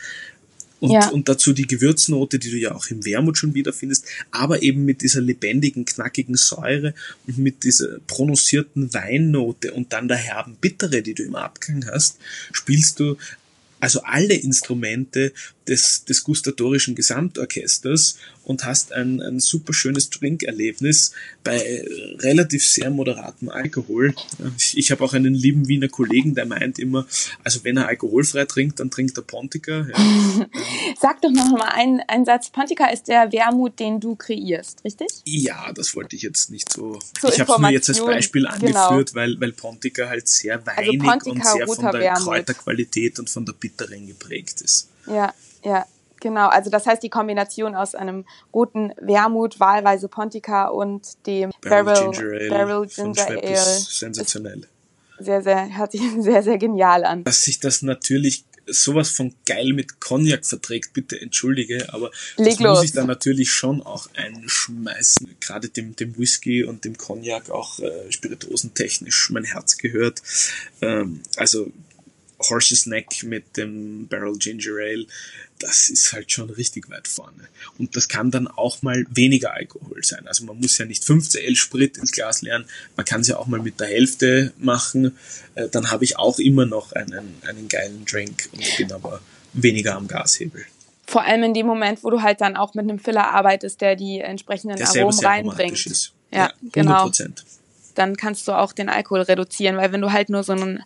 [0.82, 1.08] und, ja.
[1.10, 5.02] und dazu die Gewürznote, die du ja auch im Wermut schon wiederfindest, aber eben mit
[5.02, 6.92] dieser lebendigen, knackigen Säure
[7.28, 12.18] und mit dieser prononcierten Weinnote und dann der herben Bittere, die du im Abgang hast,
[12.50, 13.16] spielst du
[13.78, 15.32] also alle Instrumente
[15.68, 21.12] des, des gustatorischen Gesamtorchesters und hast ein, ein super schönes Trinkerlebnis
[21.44, 21.84] bei
[22.18, 24.14] relativ sehr moderatem Alkohol.
[24.56, 27.06] Ich, ich habe auch einen lieben Wiener Kollegen, der meint immer,
[27.44, 29.86] also wenn er alkoholfrei trinkt, dann trinkt er Pontica.
[29.88, 30.46] Ja.
[31.00, 32.50] Sag doch noch mal einen, einen Satz.
[32.50, 35.08] Pontica ist der Wermut, den du kreierst, richtig?
[35.24, 36.98] Ja, das wollte ich jetzt nicht so.
[37.20, 38.54] Zur ich habe es mir jetzt als Beispiel genau.
[38.54, 39.20] angeführt, genau.
[39.20, 42.24] weil, weil Pontica halt sehr also weinig also und sehr von der Wermut.
[42.24, 44.88] Kräuterqualität und von der Bitteren geprägt ist.
[45.06, 45.86] Ja, ja,
[46.22, 46.48] genau.
[46.48, 52.10] Also das heißt die Kombination aus einem roten Wermut, wahlweise Pontica und dem Barrel, Barrel
[52.10, 54.62] Ginger Ale, Barrel Ginger Ale sensationell.
[55.18, 57.24] Sehr, sehr, hört sich sehr, sehr genial an.
[57.24, 62.60] Dass sich das natürlich sowas von geil mit Cognac verträgt, bitte entschuldige, aber Leg das
[62.60, 62.78] los.
[62.78, 65.36] muss ich dann natürlich schon auch einschmeißen.
[65.40, 70.22] Gerade dem, dem Whisky und dem Cognac auch äh, spirituosentechnisch mein Herz gehört.
[70.80, 71.72] Ähm, also
[72.48, 75.06] Horse's Neck mit dem Barrel Ginger Ale,
[75.58, 77.48] das ist halt schon richtig weit vorne.
[77.78, 80.26] Und das kann dann auch mal weniger Alkohol sein.
[80.26, 82.64] Also man muss ja nicht 15 L Sprit ins Glas leeren,
[82.96, 85.16] man kann es ja auch mal mit der Hälfte machen.
[85.54, 89.20] Äh, dann habe ich auch immer noch einen, einen geilen Drink und bin aber
[89.52, 90.64] weniger am Gashebel.
[91.06, 93.96] Vor allem in dem Moment, wo du halt dann auch mit einem Filler arbeitest, der
[93.96, 95.86] die entsprechenden der Aromen reinbringt.
[95.86, 96.12] Ist.
[96.30, 97.10] Ja, ja genau.
[97.94, 100.82] Dann kannst du auch den Alkohol reduzieren, weil wenn du halt nur so einen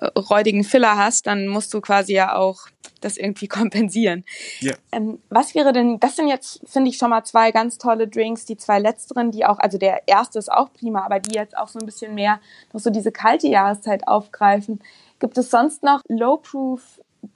[0.00, 2.68] räudigen Filler hast, dann musst du quasi ja auch
[3.00, 4.24] das irgendwie kompensieren.
[4.60, 4.74] Ja.
[4.92, 8.44] Ähm, was wäre denn, das sind jetzt, finde ich, schon mal zwei ganz tolle Drinks,
[8.44, 11.68] die zwei letzteren, die auch, also der erste ist auch prima, aber die jetzt auch
[11.68, 12.40] so ein bisschen mehr
[12.72, 14.80] noch so diese kalte Jahreszeit aufgreifen.
[15.20, 16.82] Gibt es sonst noch Low-Proof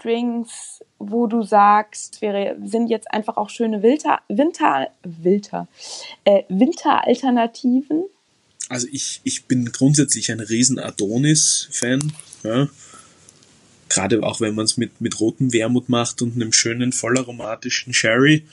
[0.03, 5.69] Drinks, wo du sagst, wäre, sind jetzt einfach auch schöne Winter, Winter, Winter,
[6.25, 8.05] äh, Winteralternativen?
[8.69, 12.12] Also ich, ich bin grundsätzlich ein riesen Adonis-Fan.
[12.42, 12.68] Ja.
[13.88, 18.44] Gerade auch wenn man es mit, mit rotem Wermut macht und einem schönen, vollaromatischen Sherry.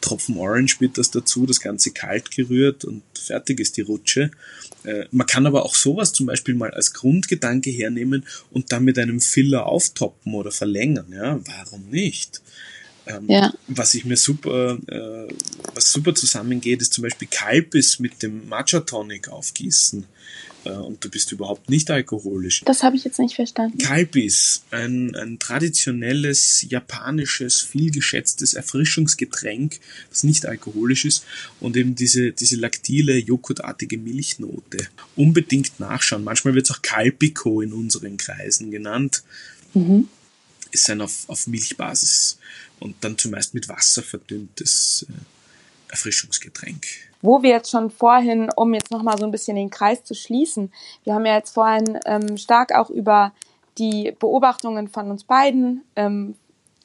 [0.00, 4.30] Tropfen Orange Bitters dazu, das Ganze kalt gerührt und fertig ist die Rutsche.
[4.84, 8.98] Äh, man kann aber auch sowas zum Beispiel mal als Grundgedanke hernehmen und dann mit
[8.98, 11.12] einem Filler auftoppen oder verlängern.
[11.12, 12.40] Ja, warum nicht?
[13.10, 13.52] Ähm, ja.
[13.68, 15.32] Was ich mir super, äh,
[15.74, 20.06] was super zusammengeht, ist zum Beispiel Kalbis mit dem Matcha Tonic aufgießen.
[20.64, 22.62] Äh, und du bist überhaupt nicht alkoholisch.
[22.64, 23.78] Das habe ich jetzt nicht verstanden.
[23.78, 31.24] Kalbis, ein, ein traditionelles, japanisches, vielgeschätztes Erfrischungsgetränk, das nicht alkoholisch ist
[31.60, 34.86] und eben diese, diese laktile, joghurtartige Milchnote.
[35.16, 36.24] Unbedingt nachschauen.
[36.24, 39.22] Manchmal wird es auch Kalpiko in unseren Kreisen genannt.
[39.74, 40.08] Mhm.
[40.72, 42.38] Ist ein auf, auf Milchbasis
[42.80, 46.86] und dann zumeist mit Wasser verdünntes äh, Erfrischungsgetränk
[47.22, 50.72] wo wir jetzt schon vorhin, um jetzt nochmal so ein bisschen den Kreis zu schließen,
[51.04, 53.32] wir haben ja jetzt vorhin ähm, stark auch über
[53.78, 56.34] die Beobachtungen von uns beiden ähm,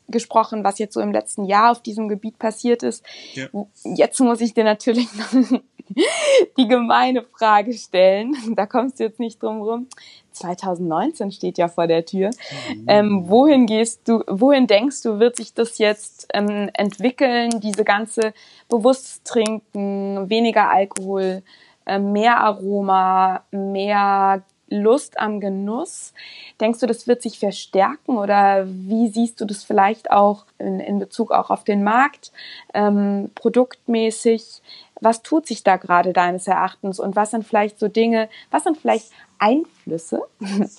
[0.08, 3.04] gesprochen, was jetzt so im letzten Jahr auf diesem Gebiet passiert ist.
[3.34, 3.48] Ja.
[3.84, 5.62] Jetzt muss ich dir natürlich noch
[6.58, 8.36] die gemeine Frage stellen.
[8.56, 9.88] Da kommst du jetzt nicht drum rum.
[10.32, 12.30] 2019 steht ja vor der Tür.
[12.30, 12.86] Mhm.
[12.88, 18.34] Ähm, wohin gehst du, wohin denkst du, wird sich das jetzt ähm, entwickeln, diese ganze
[18.70, 21.42] bewusst trinken, weniger Alkohol,
[21.86, 26.14] äh, mehr Aroma, mehr Lust am Genuss.
[26.60, 31.00] Denkst du, das wird sich verstärken oder wie siehst du das vielleicht auch in, in
[31.00, 32.32] Bezug auch auf den Markt,
[32.74, 34.62] ähm, produktmäßig?
[35.02, 38.78] Was tut sich da gerade deines Erachtens und was sind vielleicht so Dinge, was sind
[38.78, 40.22] vielleicht Einflüsse,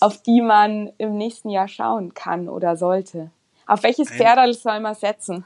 [0.00, 3.30] auf die man im nächsten Jahr schauen kann oder sollte?
[3.66, 5.44] Auf welches Pferd soll man setzen?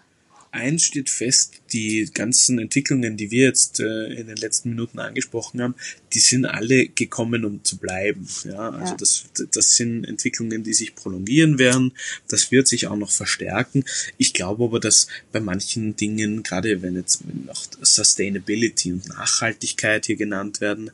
[0.53, 5.63] Eins steht fest, die ganzen Entwicklungen, die wir jetzt äh, in den letzten Minuten angesprochen
[5.63, 5.75] haben,
[6.13, 8.27] die sind alle gekommen, um zu bleiben.
[8.45, 8.97] Ja, also ja.
[8.97, 11.93] das, das sind Entwicklungen, die sich prolongieren werden.
[12.29, 13.85] Das wird sich auch noch verstärken.
[14.19, 20.17] Ich glaube aber, dass bei manchen Dingen, gerade wenn jetzt noch Sustainability und Nachhaltigkeit hier
[20.17, 20.91] genannt werden,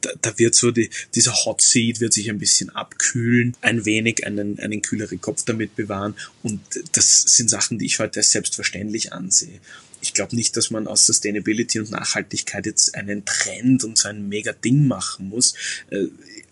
[0.00, 4.26] da, da wird so die, dieser Hot Seat wird sich ein bisschen abkühlen, ein wenig
[4.26, 6.60] einen, einen kühleren Kopf damit bewahren und
[6.92, 9.60] das sind Sachen, die ich heute als selbstverständlich ansehe.
[10.00, 14.28] Ich glaube nicht, dass man aus Sustainability und Nachhaltigkeit jetzt einen Trend und so ein
[14.28, 15.54] mega Ding machen muss.
[15.90, 16.06] Äh,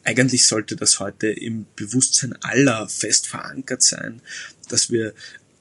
[0.04, 4.22] eigentlich sollte das heute im Bewusstsein aller fest verankert sein,
[4.68, 5.14] dass wir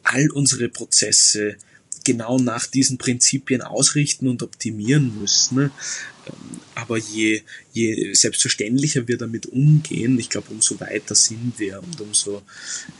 [0.04, 1.58] all unsere Prozesse
[2.04, 5.72] genau nach diesen Prinzipien ausrichten und optimieren müssen.
[6.76, 7.42] Aber je,
[7.74, 12.42] je selbstverständlicher wir damit umgehen, ich glaube, umso weiter sind wir und umso,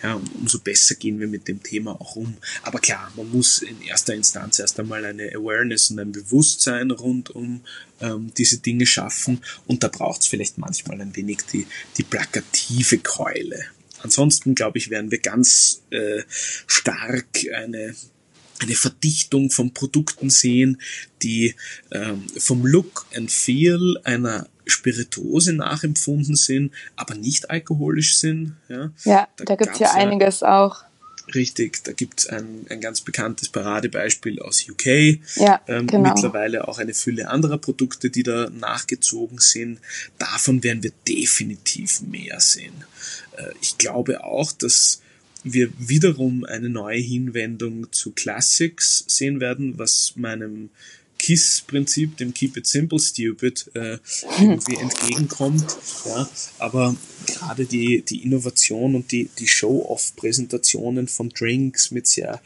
[0.04, 2.36] ja, umso besser gehen wir mit dem Thema auch um.
[2.64, 7.30] Aber klar, man muss in erster Instanz erst einmal eine Awareness und ein Bewusstsein rund
[7.30, 7.62] um
[8.02, 12.98] ähm, diese Dinge schaffen und da braucht es vielleicht manchmal ein wenig die, die plakative
[13.00, 13.66] Keule.
[14.02, 16.24] Ansonsten, glaube ich, werden wir ganz äh,
[16.68, 17.96] stark eine
[18.60, 20.82] eine Verdichtung von Produkten sehen,
[21.22, 21.56] die
[21.92, 28.56] ähm, vom Look and Feel einer Spirituose nachempfunden sind, aber nicht alkoholisch sind.
[28.68, 30.84] Ja, ja da, da gibt's ja einiges auch.
[31.36, 35.20] Richtig, da gibt's ein, ein ganz bekanntes Paradebeispiel aus UK.
[35.36, 36.14] Ja, ähm, genau.
[36.14, 39.80] Mittlerweile auch eine Fülle anderer Produkte, die da nachgezogen sind.
[40.18, 42.74] Davon werden wir definitiv mehr sehen.
[43.38, 45.02] Äh, ich glaube auch, dass
[45.44, 50.70] wir wiederum eine neue Hinwendung zu Classics sehen werden, was meinem
[51.20, 53.98] KISS-Prinzip, dem Keep It Simple Stupid, äh,
[54.40, 55.66] irgendwie entgegenkommt.
[56.06, 56.96] Ja, aber
[57.28, 62.42] gerade die, die Innovation und die, die Show-Off-Präsentationen von Drinks mit sehr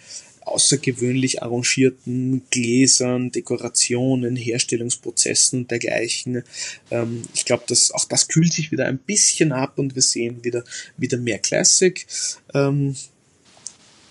[0.45, 6.43] außergewöhnlich arrangierten Gläsern, Dekorationen, Herstellungsprozessen und dergleichen.
[6.91, 10.43] Ähm, ich glaube, dass auch das kühlt sich wieder ein bisschen ab und wir sehen
[10.43, 10.63] wieder,
[10.97, 12.05] wieder mehr Classic.
[12.53, 12.95] Ähm,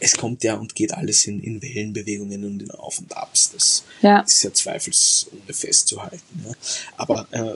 [0.00, 3.52] es kommt ja und geht alles in, in Wellenbewegungen und in Auf und Abs.
[3.52, 4.20] Das ja.
[4.20, 6.44] ist ja zweifelsohne festzuhalten.
[6.44, 6.52] Ja.
[6.96, 7.54] Aber äh,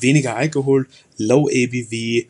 [0.00, 2.26] weniger Alkohol, Low ABV, äh,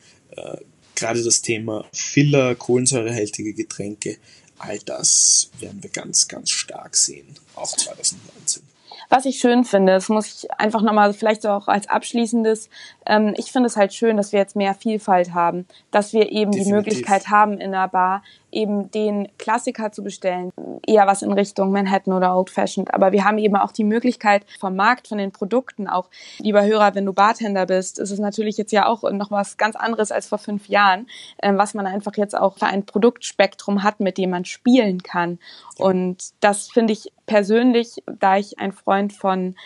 [0.95, 4.19] gerade das Thema Filler, kohlensäurehältige Getränke,
[4.59, 8.63] all das werden wir ganz, ganz stark sehen, auch 2019.
[9.11, 12.69] Was ich schön finde, das muss ich einfach nochmal vielleicht auch als abschließendes,
[13.07, 16.53] ähm, ich finde es halt schön, dass wir jetzt mehr Vielfalt haben, dass wir eben
[16.53, 16.65] Definitiv.
[16.65, 18.23] die Möglichkeit haben in einer Bar
[18.55, 20.51] eben den Klassiker zu bestellen,
[20.87, 22.95] eher was in Richtung Manhattan oder Old Fashioned.
[22.95, 26.09] Aber wir haben eben auch die Möglichkeit vom Markt, von den Produkten auch.
[26.39, 29.77] Lieber Hörer, wenn du Bartender bist, ist es natürlich jetzt ja auch noch was ganz
[29.77, 31.09] anderes als vor fünf Jahren,
[31.43, 35.39] ähm, was man einfach jetzt auch für ein Produktspektrum hat, mit dem man spielen kann.
[35.77, 39.57] Und das finde ich persönlich, da ich ein Freund von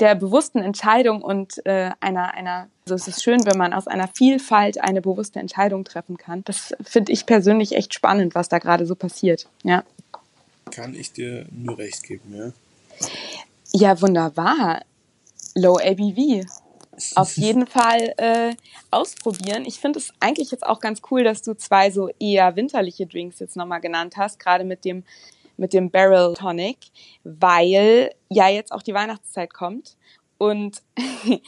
[0.00, 4.08] der bewussten Entscheidung und äh, einer, einer, also es ist schön, wenn man aus einer
[4.08, 6.42] Vielfalt eine bewusste Entscheidung treffen kann.
[6.44, 9.46] Das finde ich persönlich echt spannend, was da gerade so passiert.
[9.62, 9.84] Ja.
[10.70, 12.52] Kann ich dir nur recht geben, ja.
[13.72, 14.82] Ja, wunderbar.
[15.54, 16.46] Low ABV.
[17.14, 18.54] Auf jeden Fall äh,
[18.90, 19.64] ausprobieren.
[19.66, 23.38] Ich finde es eigentlich jetzt auch ganz cool, dass du zwei so eher winterliche Drinks
[23.38, 25.04] jetzt nochmal genannt hast, gerade mit dem
[25.60, 26.78] mit dem Barrel Tonic,
[27.22, 29.96] weil ja jetzt auch die Weihnachtszeit kommt.
[30.38, 30.82] Und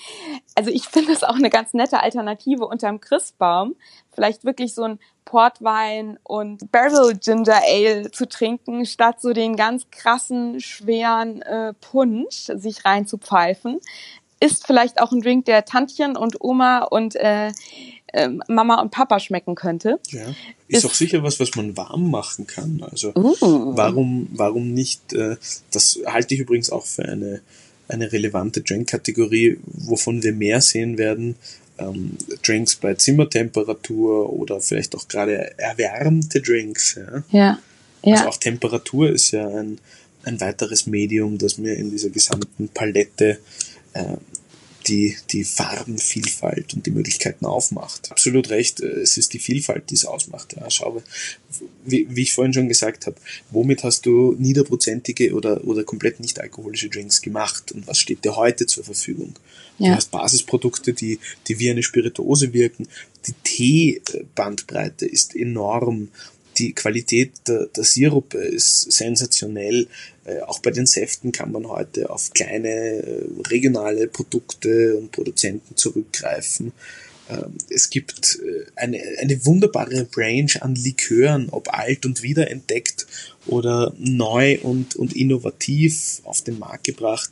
[0.55, 3.75] also ich finde es auch eine ganz nette Alternative unterm Christbaum,
[4.13, 9.91] vielleicht wirklich so ein Portwein und Barrel Ginger Ale zu trinken, statt so den ganz
[9.91, 13.81] krassen, schweren äh, Punsch sich reinzupfeifen.
[14.41, 17.53] Ist vielleicht auch ein Drink, der Tantchen und Oma und äh,
[18.13, 19.99] ähm, Mama und Papa schmecken könnte.
[20.11, 20.25] Ja.
[20.69, 22.85] Ist, ist auch sicher was, was man warm machen kann.
[22.91, 23.37] Also uh.
[23.77, 25.13] warum, warum nicht?
[25.13, 25.37] Äh,
[25.71, 27.41] das halte ich übrigens auch für eine,
[27.89, 31.37] eine relevante Drink-Kategorie, wovon wir mehr sehen werden.
[31.79, 36.97] Ähm, Drinks bei Zimmertemperatur oder vielleicht auch gerade erwärmte Drinks.
[36.97, 37.23] Ja.
[37.31, 37.59] ja.
[38.05, 38.17] ja.
[38.17, 39.79] Also auch Temperatur ist ja ein,
[40.25, 43.39] ein weiteres Medium, das mir in dieser gesamten Palette
[43.95, 44.17] äh,
[44.89, 48.11] die, die Farbenvielfalt und die Möglichkeiten aufmacht.
[48.11, 50.55] Absolut recht, äh, es ist die Vielfalt, die es ausmacht.
[50.59, 51.03] Ja, schau,
[51.85, 53.17] wie, wie ich vorhin schon gesagt habe,
[53.51, 58.37] womit hast du niederprozentige oder, oder komplett nicht alkoholische Drinks gemacht und was steht dir
[58.37, 59.35] heute zur Verfügung?
[59.79, 59.91] Ja.
[59.91, 61.19] Du hast Basisprodukte, die,
[61.49, 62.89] die wie eine Spirituose wirken.
[63.27, 66.09] Die Teebandbreite ist enorm
[66.59, 69.87] die Qualität der, der Sirupe ist sensationell.
[70.25, 75.77] Äh, auch bei den Säften kann man heute auf kleine äh, regionale Produkte und Produzenten
[75.77, 76.73] zurückgreifen.
[77.31, 83.07] Ähm, es gibt äh, eine, eine wunderbare Range an Likören, ob alt und wiederentdeckt
[83.47, 87.31] oder neu und, und innovativ auf den Markt gebracht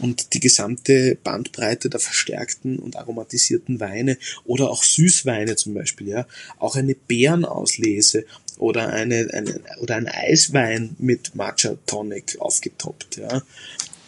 [0.00, 6.26] und die gesamte Bandbreite der verstärkten und aromatisierten Weine oder auch Süßweine zum Beispiel, ja,
[6.58, 8.24] auch eine Beerenauslese
[8.58, 13.16] oder eine, eine oder ein Eiswein mit Matcha Tonic aufgetoppt.
[13.16, 13.42] Ja.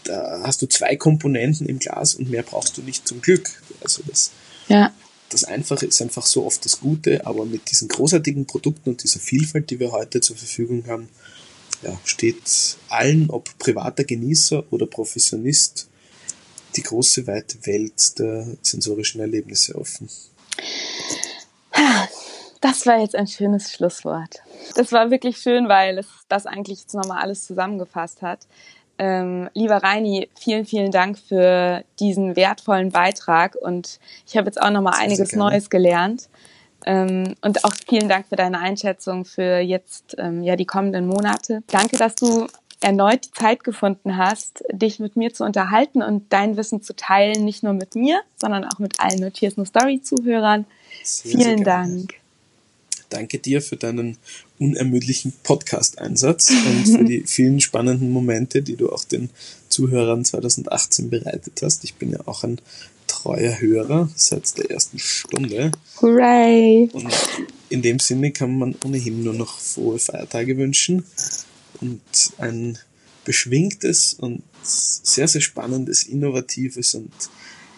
[0.05, 3.63] Da hast du zwei Komponenten im Glas und mehr brauchst du nicht zum Glück.
[3.83, 4.31] Also das,
[4.69, 4.93] ja.
[5.29, 9.21] das Einfache ist einfach so oft das Gute, aber mit diesen großartigen Produkten und dieser
[9.21, 11.09] Vielfalt, die wir heute zur Verfügung haben,
[11.83, 15.89] ja, steht allen, ob privater Genießer oder Professionist,
[16.77, 20.09] die große weite Welt der sensorischen Erlebnisse offen.
[22.61, 24.43] Das war jetzt ein schönes Schlusswort.
[24.77, 28.47] Das war wirklich schön, weil es das eigentlich jetzt nochmal alles zusammengefasst hat.
[28.99, 34.69] Ähm, lieber Reini, vielen, vielen Dank für diesen wertvollen Beitrag und ich habe jetzt auch
[34.69, 36.29] nochmal einiges Neues gelernt.
[36.85, 41.63] Ähm, und auch vielen Dank für deine Einschätzung für jetzt ähm, ja die kommenden Monate.
[41.69, 42.47] Danke, dass du
[42.83, 47.45] erneut die Zeit gefunden hast, dich mit mir zu unterhalten und dein Wissen zu teilen,
[47.45, 50.67] nicht nur mit mir, sondern auch mit allen Notiers No Story Zuhörern.
[51.03, 52.20] Sehr, Vielen sehr Dank.
[53.11, 54.17] Danke dir für deinen
[54.59, 59.31] unermüdlichen Podcast-Einsatz und für die vielen spannenden Momente, die du auch den
[59.69, 61.85] Zuhörern 2018 bereitet hast.
[61.85, 62.61] Ich bin ja auch ein
[63.07, 65.73] treuer Hörer seit der ersten Stunde.
[66.01, 66.89] Hooray!
[66.93, 67.13] Und
[67.69, 71.05] in dem Sinne kann man ohnehin nur noch frohe Feiertage wünschen
[71.81, 72.01] und
[72.39, 72.79] ein
[73.25, 77.13] beschwingtes und sehr, sehr spannendes, innovatives und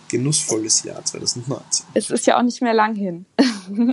[0.08, 1.86] genussvolles Jahr 2019.
[1.94, 3.24] Es ist ja auch nicht mehr lang hin.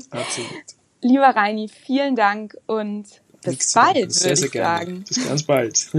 [0.09, 0.78] Absolut.
[1.01, 3.05] Lieber Reini, vielen Dank und
[3.41, 4.77] bis Nichts bald, sehr, würde ich gerne.
[4.79, 5.03] sagen.
[5.07, 5.89] Bis ganz bald.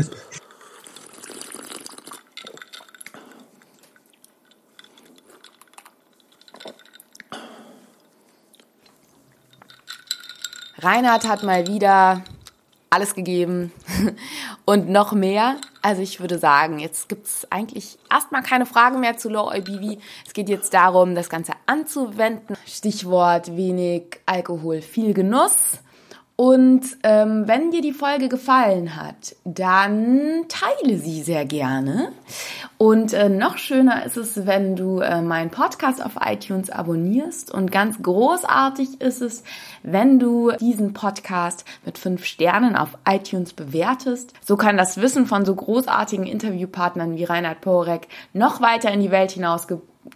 [10.79, 12.23] Reinhard hat mal wieder
[12.91, 13.73] alles gegeben
[14.65, 15.57] und noch mehr.
[15.81, 19.99] Also ich würde sagen, jetzt gibt es eigentlich erstmal keine Fragen mehr zu Low ABV.
[20.27, 22.57] Es geht jetzt darum, das Ganze anzuwenden.
[22.67, 25.79] Stichwort wenig Alkohol, viel Genuss.
[26.41, 32.13] Und ähm, wenn dir die Folge gefallen hat, dann teile sie sehr gerne.
[32.79, 37.53] Und äh, noch schöner ist es, wenn du äh, meinen Podcast auf iTunes abonnierst.
[37.53, 39.45] Und ganz großartig ist es,
[39.83, 44.33] wenn du diesen Podcast mit fünf Sternen auf iTunes bewertest.
[44.43, 49.11] So kann das Wissen von so großartigen Interviewpartnern wie Reinhard Porek noch weiter in die
[49.11, 49.67] Welt hinaus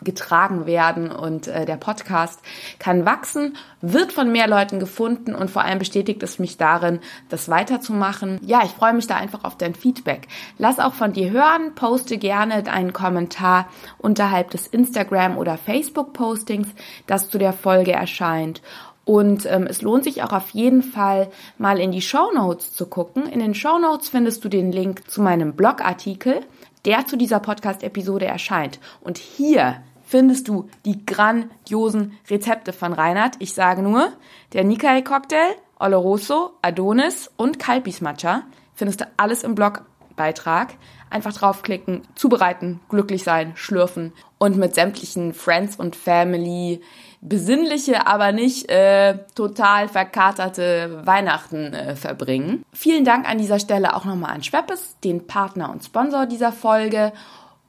[0.02, 2.40] getragen werden und äh, der Podcast
[2.78, 7.48] kann wachsen, wird von mehr Leuten gefunden und vor allem bestätigt es mich darin, das
[7.48, 8.40] weiterzumachen.
[8.42, 10.26] Ja, ich freue mich da einfach auf dein Feedback.
[10.56, 13.68] Lass auch von dir hören, poste gerne einen Kommentar
[13.98, 16.68] unterhalb des Instagram oder Facebook Postings,
[17.06, 18.62] das zu der Folge erscheint.
[19.04, 22.86] Und ähm, es lohnt sich auch auf jeden Fall mal in die Show Notes zu
[22.86, 23.26] gucken.
[23.26, 26.40] In den Show Notes findest du den Link zu meinem Blogartikel
[26.84, 28.78] der zu dieser Podcast-Episode erscheint.
[29.00, 33.36] Und hier findest du die grandiosen Rezepte von Reinhard.
[33.38, 34.12] Ich sage nur,
[34.52, 38.42] der Nikkei-Cocktail, Oloroso, Adonis und Kalpis Matcha
[38.74, 40.74] findest du alles im Blogbeitrag.
[41.10, 46.80] Einfach draufklicken, zubereiten, glücklich sein, schlürfen und mit sämtlichen Friends und Family
[47.24, 52.62] besinnliche, aber nicht äh, total verkaterte Weihnachten äh, verbringen.
[52.72, 57.12] Vielen Dank an dieser Stelle auch nochmal an Schweppes, den Partner und Sponsor dieser Folge.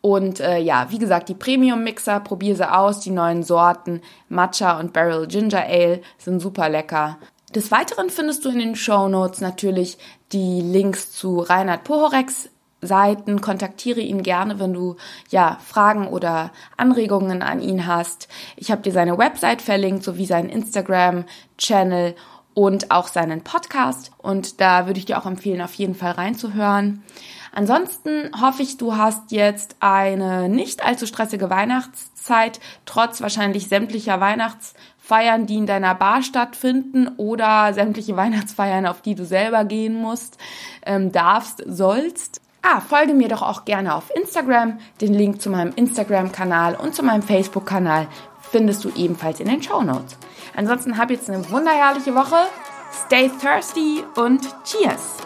[0.01, 2.99] Und äh, ja, wie gesagt, die Premium-Mixer, probier sie aus.
[2.99, 7.18] Die neuen Sorten Matcha und Barrel Ginger Ale sind super lecker.
[7.56, 9.97] Des Weiteren findest du in den Show Notes natürlich
[10.34, 12.49] die Links zu Reinhard Pohorex
[12.86, 13.41] Seiten.
[13.41, 14.95] Kontaktiere ihn gerne, wenn du
[15.29, 18.27] ja Fragen oder Anregungen an ihn hast.
[18.55, 22.15] Ich habe dir seine Website verlinkt, sowie seinen Instagram-Channel
[22.55, 24.11] und auch seinen Podcast.
[24.17, 27.03] Und da würde ich dir auch empfehlen, auf jeden Fall reinzuhören.
[27.55, 35.45] Ansonsten hoffe ich, du hast jetzt eine nicht allzu stressige Weihnachtszeit, trotz wahrscheinlich sämtlicher Weihnachtsfeiern,
[35.45, 40.38] die in deiner Bar stattfinden oder sämtliche Weihnachtsfeiern, auf die du selber gehen musst,
[40.86, 42.41] ähm, darfst, sollst.
[42.68, 44.80] Ah, folge mir doch auch gerne auf Instagram.
[44.99, 48.07] Den Link zu meinem Instagram-Kanal und zu meinem Facebook-Kanal
[48.41, 50.18] findest du ebenfalls in den Show Notes.
[50.55, 52.47] Ansonsten hab jetzt eine wunderherrliche Woche.
[53.05, 55.18] Stay thirsty und cheers!